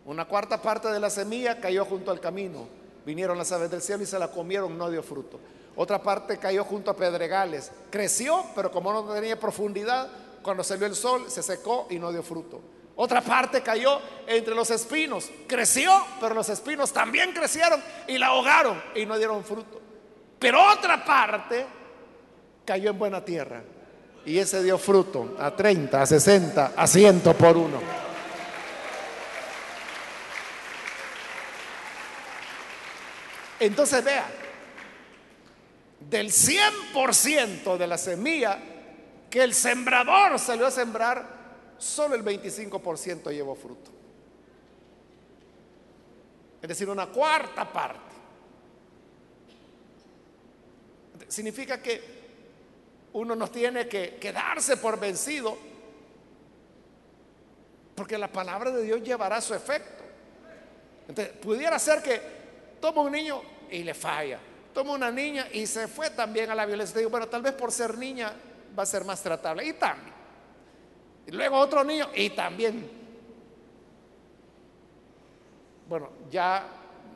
Una 0.04 0.26
cuarta 0.26 0.60
parte 0.60 0.88
de 0.88 1.00
la 1.00 1.10
semilla 1.10 1.60
cayó 1.60 1.84
junto 1.84 2.10
al 2.10 2.20
camino. 2.20 2.66
Vinieron 3.04 3.38
las 3.38 3.52
aves 3.52 3.70
del 3.70 3.82
cielo 3.82 4.02
y 4.02 4.06
se 4.06 4.18
la 4.18 4.30
comieron, 4.30 4.76
no 4.76 4.90
dio 4.90 5.02
fruto. 5.02 5.38
Otra 5.74 6.02
parte 6.02 6.38
cayó 6.38 6.64
junto 6.64 6.90
a 6.90 6.96
pedregales. 6.96 7.70
Creció, 7.90 8.44
pero 8.54 8.70
como 8.70 8.92
no 8.92 9.04
tenía 9.12 9.38
profundidad, 9.38 10.08
cuando 10.42 10.62
salió 10.62 10.86
el 10.86 10.94
sol 10.94 11.30
se 11.30 11.42
secó 11.42 11.86
y 11.90 11.98
no 11.98 12.12
dio 12.12 12.22
fruto. 12.22 12.60
Otra 12.96 13.20
parte 13.22 13.62
cayó 13.62 14.00
entre 14.26 14.54
los 14.54 14.70
espinos. 14.70 15.30
Creció, 15.46 15.92
pero 16.20 16.34
los 16.34 16.48
espinos 16.48 16.92
también 16.92 17.32
crecieron 17.32 17.82
y 18.06 18.18
la 18.18 18.28
ahogaron 18.28 18.82
y 18.94 19.06
no 19.06 19.16
dieron 19.16 19.44
fruto. 19.44 19.80
Pero 20.38 20.60
otra 20.72 21.04
parte 21.04 21.64
cayó 22.64 22.90
en 22.90 22.98
buena 22.98 23.24
tierra. 23.24 23.62
Y 24.24 24.38
ese 24.38 24.62
dio 24.62 24.78
fruto 24.78 25.36
a 25.38 25.54
30, 25.54 26.00
a 26.00 26.06
60, 26.06 26.72
a 26.76 26.86
100 26.86 27.20
por 27.20 27.56
uno. 27.56 27.80
Entonces 33.58 34.04
vea, 34.04 34.26
del 36.00 36.30
100% 36.30 37.76
de 37.76 37.86
la 37.86 37.96
semilla 37.96 38.58
que 39.30 39.42
el 39.42 39.54
sembrador 39.54 40.38
salió 40.38 40.66
a 40.66 40.70
sembrar, 40.70 41.41
solo 41.82 42.14
el 42.14 42.24
25% 42.24 43.30
llevó 43.32 43.54
fruto. 43.54 43.90
Es 46.62 46.68
decir, 46.68 46.88
una 46.88 47.06
cuarta 47.08 47.70
parte. 47.70 48.12
Significa 51.26 51.82
que 51.82 52.22
uno 53.14 53.34
no 53.34 53.50
tiene 53.50 53.88
que 53.88 54.16
quedarse 54.16 54.76
por 54.76 55.00
vencido, 55.00 55.58
porque 57.96 58.16
la 58.16 58.30
palabra 58.30 58.70
de 58.70 58.84
Dios 58.84 59.02
llevará 59.02 59.40
su 59.40 59.52
efecto. 59.52 60.04
Entonces, 61.08 61.34
pudiera 61.38 61.78
ser 61.80 62.00
que 62.00 62.20
toma 62.80 63.02
un 63.02 63.12
niño 63.12 63.42
y 63.70 63.82
le 63.82 63.94
falla, 63.94 64.38
toma 64.72 64.92
una 64.92 65.10
niña 65.10 65.48
y 65.52 65.66
se 65.66 65.88
fue 65.88 66.10
también 66.10 66.48
a 66.50 66.54
la 66.54 66.64
violencia. 66.64 66.96
Digo, 66.96 67.10
bueno, 67.10 67.26
tal 67.28 67.42
vez 67.42 67.54
por 67.54 67.72
ser 67.72 67.98
niña 67.98 68.32
va 68.78 68.84
a 68.84 68.86
ser 68.86 69.04
más 69.04 69.20
tratable. 69.20 69.66
Y 69.66 69.72
también. 69.72 70.11
Y 71.26 71.30
luego 71.30 71.58
otro 71.58 71.84
niño 71.84 72.08
y 72.14 72.30
también. 72.30 72.90
Bueno, 75.88 76.10
ya 76.30 76.66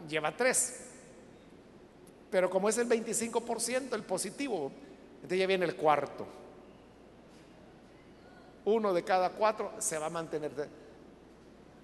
lleva 0.08 0.36
tres. 0.36 0.82
Pero 2.30 2.50
como 2.50 2.68
es 2.68 2.78
el 2.78 2.88
25% 2.88 3.94
el 3.94 4.02
positivo, 4.02 4.70
entonces 5.14 5.38
ya 5.38 5.46
viene 5.46 5.64
el 5.64 5.76
cuarto. 5.76 6.26
Uno 8.64 8.92
de 8.92 9.04
cada 9.04 9.30
cuatro 9.30 9.72
se 9.78 9.96
va 9.98 10.06
a 10.06 10.10
mantener. 10.10 10.50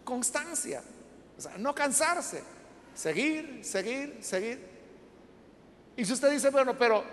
Constancia. 0.05 0.83
O 1.39 1.41
sea, 1.41 1.57
no 1.59 1.75
cansarse. 1.75 2.43
Seguir, 2.95 3.65
seguir, 3.65 4.19
seguir. 4.21 4.69
Y 5.97 6.05
si 6.05 6.13
usted 6.13 6.31
dice, 6.31 6.51
bueno, 6.51 6.77
pero 6.77 7.05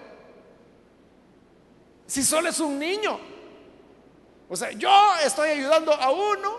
si 2.08 2.24
solo 2.24 2.50
es 2.50 2.60
un 2.60 2.80
niño. 2.80 3.39
O 4.50 4.56
sea, 4.56 4.72
yo 4.72 4.90
estoy 5.24 5.50
ayudando 5.50 5.94
a 5.94 6.12
uno, 6.12 6.58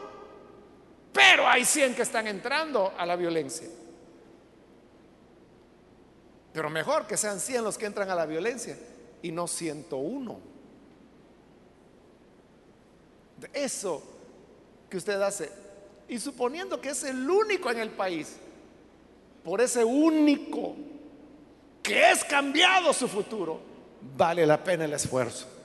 pero 1.13 1.47
hay 1.47 1.65
100 1.65 1.97
que 1.97 2.03
están 2.03 2.29
entrando 2.29 2.95
a 2.97 3.05
la 3.05 3.17
violencia. 3.17 3.69
Pero 6.53 6.71
mejor 6.71 7.07
que 7.07 7.17
sean 7.17 7.41
100 7.41 7.65
los 7.65 7.77
que 7.77 7.87
entran 7.87 8.09
a 8.11 8.15
la 8.15 8.27
violencia 8.27 8.79
y 9.23 9.33
no 9.33 9.49
101. 9.49 10.39
Eso 13.53 14.03
que 14.89 14.97
usted 14.97 15.21
hace, 15.21 15.51
y 16.09 16.19
suponiendo 16.19 16.81
que 16.81 16.91
es 16.91 17.03
el 17.05 17.29
único 17.29 17.71
en 17.71 17.79
el 17.79 17.91
país, 17.91 18.37
por 19.45 19.61
ese 19.61 19.85
único 19.85 20.77
que 21.83 22.11
es 22.11 22.25
cambiado 22.25 22.93
su 22.93 23.09
futuro, 23.09 23.61
vale 24.17 24.47
la 24.47 24.63
pena 24.63 24.85
el 24.85 24.93
esfuerzo. 24.93 25.60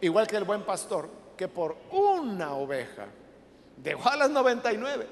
Igual 0.00 0.26
que 0.26 0.36
el 0.36 0.44
buen 0.44 0.62
pastor, 0.62 1.08
que 1.36 1.48
por 1.48 1.76
una 1.90 2.54
oveja 2.54 3.06
dejó 3.76 4.08
a 4.08 4.16
las 4.16 4.30
99. 4.30 5.06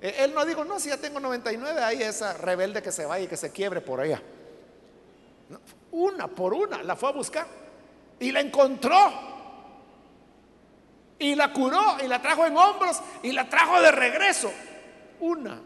E, 0.00 0.24
él 0.24 0.34
no 0.34 0.44
dijo, 0.44 0.64
no, 0.64 0.78
si 0.78 0.88
ya 0.88 0.96
tengo 0.96 1.20
99, 1.20 1.82
hay 1.82 2.02
esa 2.02 2.34
rebelde 2.34 2.82
que 2.82 2.92
se 2.92 3.04
vaya 3.04 3.24
y 3.24 3.28
que 3.28 3.36
se 3.36 3.52
quiebre 3.52 3.80
por 3.80 4.00
allá. 4.00 4.22
Una 5.90 6.28
por 6.28 6.54
una, 6.54 6.82
la 6.82 6.96
fue 6.96 7.08
a 7.08 7.12
buscar 7.12 7.46
y 8.20 8.32
la 8.32 8.40
encontró. 8.40 9.28
Y 11.18 11.34
la 11.34 11.52
curó 11.52 11.96
y 12.02 12.06
la 12.06 12.22
trajo 12.22 12.46
en 12.46 12.56
hombros 12.56 13.00
y 13.22 13.32
la 13.32 13.48
trajo 13.48 13.80
de 13.80 13.90
regreso. 13.90 14.52
Una. 15.20 15.60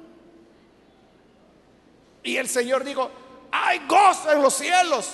Y 2.23 2.37
el 2.37 2.49
Señor 2.49 2.85
dijo, 2.85 3.11
hay 3.51 3.87
gozo 3.87 4.33
en 4.33 4.41
los 4.41 4.55
cielos 4.55 5.13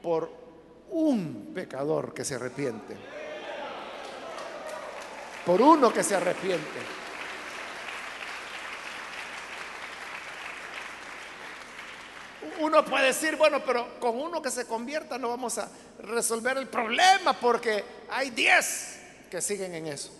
por 0.00 0.37
un 0.90 1.52
pecador 1.54 2.14
que 2.14 2.24
se 2.24 2.34
arrepiente. 2.34 2.96
Por 5.44 5.60
uno 5.60 5.92
que 5.92 6.02
se 6.02 6.14
arrepiente. 6.14 6.98
Uno 12.60 12.84
puede 12.84 13.06
decir, 13.06 13.36
bueno, 13.36 13.62
pero 13.64 13.98
con 14.00 14.20
uno 14.20 14.42
que 14.42 14.50
se 14.50 14.66
convierta 14.66 15.16
no 15.16 15.28
vamos 15.28 15.58
a 15.58 15.68
resolver 16.00 16.56
el 16.58 16.66
problema 16.66 17.32
porque 17.32 17.84
hay 18.10 18.30
diez 18.30 19.00
que 19.30 19.40
siguen 19.40 19.74
en 19.74 19.86
eso. 19.86 20.10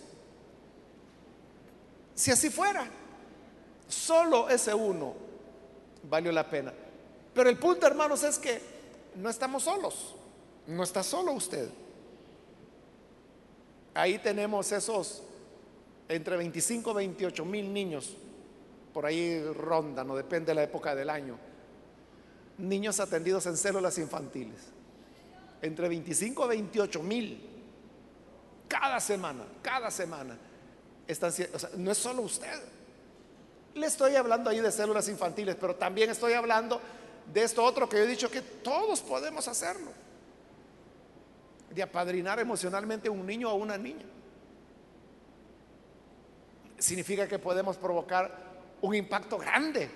Si 2.15 2.31
así 2.31 2.49
fuera, 2.49 2.85
solo 3.87 4.49
ese 4.49 4.73
uno 4.73 5.15
valió 6.03 6.31
la 6.31 6.49
pena. 6.49 6.73
Pero 7.33 7.49
el 7.49 7.57
punto, 7.57 7.87
hermanos, 7.87 8.23
es 8.23 8.37
que 8.37 8.61
no 9.15 9.29
estamos 9.29 9.63
solos. 9.63 10.15
No 10.69 10.83
está 10.83 11.01
solo 11.01 11.31
usted. 11.31 11.67
Ahí 13.95 14.19
tenemos 14.19 14.71
esos 14.71 15.23
entre 16.07 16.37
25 16.37 16.91
y 16.91 16.93
28 16.93 17.43
mil 17.43 17.73
niños. 17.73 18.15
Por 18.93 19.07
ahí 19.07 19.43
ronda, 19.51 20.03
no 20.03 20.15
depende 20.15 20.51
de 20.51 20.55
la 20.55 20.63
época 20.63 20.93
del 20.93 21.09
año. 21.09 21.37
Niños 22.59 22.99
atendidos 22.99 23.47
en 23.47 23.57
células 23.57 23.97
infantiles. 23.97 24.59
Entre 25.63 25.89
25 25.89 26.45
y 26.45 26.49
28 26.49 27.01
mil. 27.01 27.49
Cada 28.67 28.99
semana, 28.99 29.45
cada 29.63 29.89
semana. 29.89 30.37
Están, 31.07 31.33
no 31.77 31.89
es 31.89 31.97
solo 31.97 32.21
usted. 32.21 32.61
Le 33.73 33.87
estoy 33.87 34.15
hablando 34.15 34.51
ahí 34.51 34.59
de 34.59 34.71
células 34.71 35.09
infantiles, 35.09 35.55
pero 35.59 35.75
también 35.75 36.11
estoy 36.11 36.33
hablando 36.33 36.79
de 37.33 37.41
esto 37.41 37.63
otro 37.63 37.89
que 37.89 37.97
yo 37.97 38.03
he 38.03 38.07
dicho 38.07 38.29
que 38.29 38.43
todos 38.43 39.01
podemos 39.01 39.47
hacerlo. 39.47 40.08
De 41.73 41.83
apadrinar 41.83 42.39
emocionalmente 42.39 43.07
a 43.07 43.11
un 43.11 43.25
niño 43.25 43.49
o 43.49 43.51
a 43.51 43.55
una 43.55 43.77
niña. 43.77 44.05
Significa 46.77 47.27
que 47.27 47.39
podemos 47.39 47.77
provocar 47.77 48.49
un 48.81 48.95
impacto 48.95 49.37
grande 49.37 49.89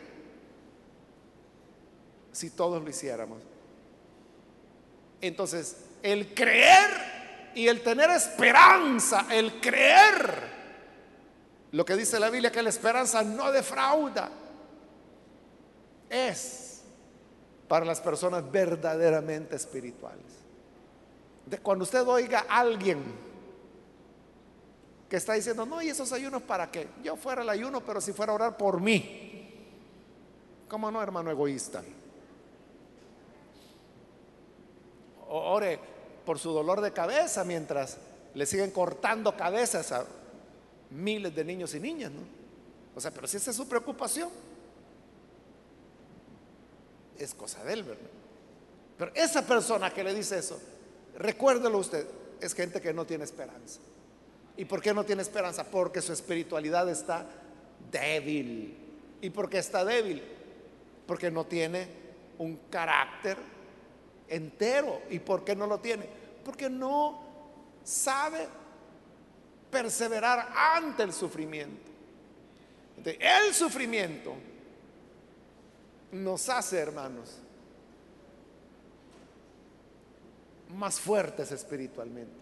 si 2.32 2.50
todos 2.50 2.84
lo 2.84 2.90
hiciéramos. 2.90 3.42
Entonces, 5.22 5.78
el 6.02 6.34
creer 6.34 7.52
y 7.56 7.68
el 7.68 7.82
tener 7.82 8.10
esperanza, 8.10 9.28
el 9.32 9.62
creer, 9.62 10.54
lo 11.72 11.86
que 11.86 11.96
dice 11.96 12.20
la 12.20 12.30
Biblia 12.30 12.52
que 12.52 12.62
la 12.62 12.70
esperanza 12.70 13.24
no 13.24 13.52
defrauda, 13.52 14.30
es 16.10 16.82
para 17.68 17.86
las 17.86 18.02
personas 18.02 18.52
verdaderamente 18.52 19.56
espirituales. 19.56 20.43
De 21.46 21.58
cuando 21.60 21.84
usted 21.84 22.08
oiga 22.08 22.46
a 22.48 22.60
alguien 22.60 23.04
que 25.10 25.18
está 25.18 25.34
diciendo, 25.34 25.66
no, 25.66 25.82
¿y 25.82 25.90
esos 25.90 26.12
ayunos 26.12 26.42
para 26.42 26.72
qué? 26.72 26.88
Yo 27.04 27.16
fuera 27.16 27.44
el 27.44 27.50
ayuno, 27.50 27.82
pero 27.82 28.02
si 28.02 28.14
fuera 28.14 28.32
a 28.32 28.36
orar 28.36 28.58
por 28.58 28.82
mí. 28.82 29.30
¿Cómo 30.68 30.90
no, 30.90 31.02
hermano 31.02 31.30
egoísta? 31.30 31.84
ore 35.36 35.80
por 36.26 36.40
su 36.40 36.52
dolor 36.52 36.82
de 36.82 36.94
cabeza 36.94 37.44
mientras 37.44 37.98
le 38.34 38.46
siguen 38.46 38.72
cortando 38.72 39.36
cabezas 39.36 39.92
a 39.92 40.06
miles 40.92 41.36
de 41.36 41.44
niños 41.44 41.74
y 41.74 41.80
niñas, 41.80 42.12
¿no? 42.12 42.22
O 42.96 43.02
sea, 43.02 43.12
pero 43.12 43.28
si 43.28 43.38
esa 43.38 43.52
es 43.52 43.58
su 43.58 43.68
preocupación, 43.68 44.30
es 47.18 47.34
cosa 47.34 47.64
de 47.64 47.74
él, 47.74 47.84
¿verdad? 47.84 48.10
Pero 48.98 49.12
esa 49.16 49.42
persona 49.46 49.92
que 49.92 50.04
le 50.04 50.14
dice 50.14 50.38
eso, 50.38 50.60
recuérdelo 51.18 51.78
usted, 51.78 52.08
es 52.42 52.54
gente 52.54 52.82
que 52.82 52.94
no 52.94 53.06
tiene 53.06 53.24
esperanza. 53.24 53.80
¿Y 54.56 54.66
por 54.66 54.82
qué 54.82 54.94
no 54.94 55.04
tiene 55.04 55.22
esperanza? 55.22 55.64
Porque 55.64 56.02
su 56.02 56.14
espiritualidad 56.14 56.88
está 56.90 57.26
débil. 57.92 58.78
¿Y 59.22 59.30
por 59.30 59.50
qué 59.50 59.58
está 59.58 59.84
débil? 59.84 60.22
Porque 61.08 61.32
no 61.32 61.46
tiene 61.46 61.88
un 62.38 62.58
carácter 62.70 63.38
entero. 64.28 65.02
¿Y 65.10 65.20
por 65.20 65.44
qué 65.44 65.56
no 65.56 65.66
lo 65.66 65.80
tiene? 65.80 66.08
Porque 66.46 66.70
no 66.70 67.24
sabe 67.84 68.48
perseverar 69.72 70.50
ante 70.56 71.04
el 71.04 71.14
sufrimiento. 71.14 71.92
el 73.06 73.54
sufrimiento 73.54 74.34
nos 76.12 76.48
hace, 76.48 76.78
hermanos, 76.78 77.40
más 80.74 81.00
fuertes 81.00 81.52
espiritualmente. 81.52 82.34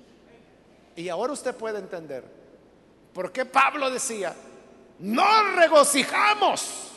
Y 0.95 1.09
ahora 1.09 1.33
usted 1.33 1.55
puede 1.55 1.79
entender 1.79 2.23
por 3.13 3.31
qué 3.31 3.45
Pablo 3.45 3.89
decía, 3.89 4.35
no 4.99 5.55
regocijamos 5.55 6.91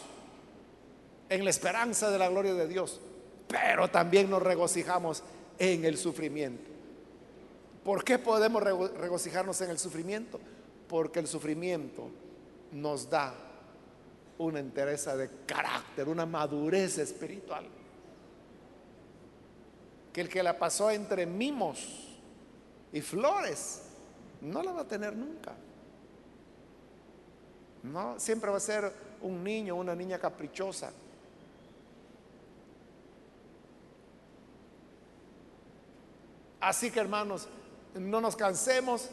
en 1.29 1.45
la 1.45 1.51
esperanza 1.51 2.11
de 2.11 2.19
la 2.19 2.29
gloria 2.29 2.55
de 2.55 2.69
Dios, 2.69 3.01
pero 3.49 3.89
también 3.89 4.29
nos 4.31 4.43
regocijamos 4.43 5.23
en 5.59 5.85
el 5.85 5.97
sufrimiento. 5.97 6.71
¿Por 7.85 8.05
qué 8.05 8.19
podemos 8.19 8.63
regocijarnos 8.63 9.61
en 9.61 9.71
el 9.71 9.79
sufrimiento? 9.79 10.41
Porque 10.89 11.21
el 11.21 11.27
sufrimiento 11.27 12.11
nos 12.73 13.09
da 13.09 13.35
una 14.39 14.59
entereza 14.59 15.17
de 15.17 15.31
carácter, 15.47 16.09
una 16.09 16.27
madurez 16.27 16.99
espiritual. 16.99 17.67
Que 20.15 20.23
el 20.23 20.31
que 20.31 20.43
la 20.43 20.59
pasó 20.59 20.91
entre 20.91 21.27
mimos 21.27 22.09
y 22.93 23.03
flores 23.03 23.83
no 24.41 24.63
la 24.63 24.73
va 24.73 24.81
a 24.83 24.89
tener 24.89 25.15
nunca. 25.15 25.53
No, 27.83 28.19
siempre 28.19 28.51
va 28.51 28.57
a 28.57 28.61
ser 28.61 28.91
un 29.21 29.45
niño, 29.45 29.75
una 29.75 29.95
niña 29.95 30.19
caprichosa. 30.19 30.91
Así 36.61 36.91
que 36.91 37.01
hermanos, 37.01 37.47
no 37.95 38.23
nos 38.23 38.37
cansemos. 38.37 39.11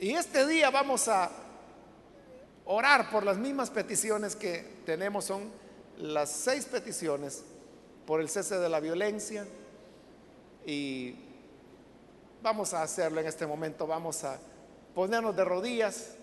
Y 0.00 0.10
este 0.10 0.46
día 0.46 0.70
vamos 0.70 1.06
a 1.06 1.30
orar 2.64 3.10
por 3.10 3.24
las 3.24 3.38
mismas 3.38 3.70
peticiones 3.70 4.34
que 4.34 4.80
tenemos. 4.84 5.26
Son 5.26 5.50
las 5.98 6.30
seis 6.30 6.64
peticiones 6.64 7.44
por 8.06 8.20
el 8.20 8.28
cese 8.28 8.58
de 8.58 8.68
la 8.68 8.80
violencia. 8.80 9.46
Y 10.66 11.14
vamos 12.42 12.74
a 12.74 12.82
hacerlo 12.82 13.20
en 13.20 13.26
este 13.28 13.46
momento. 13.46 13.86
Vamos 13.86 14.24
a 14.24 14.38
ponernos 14.94 15.36
de 15.36 15.44
rodillas. 15.44 16.15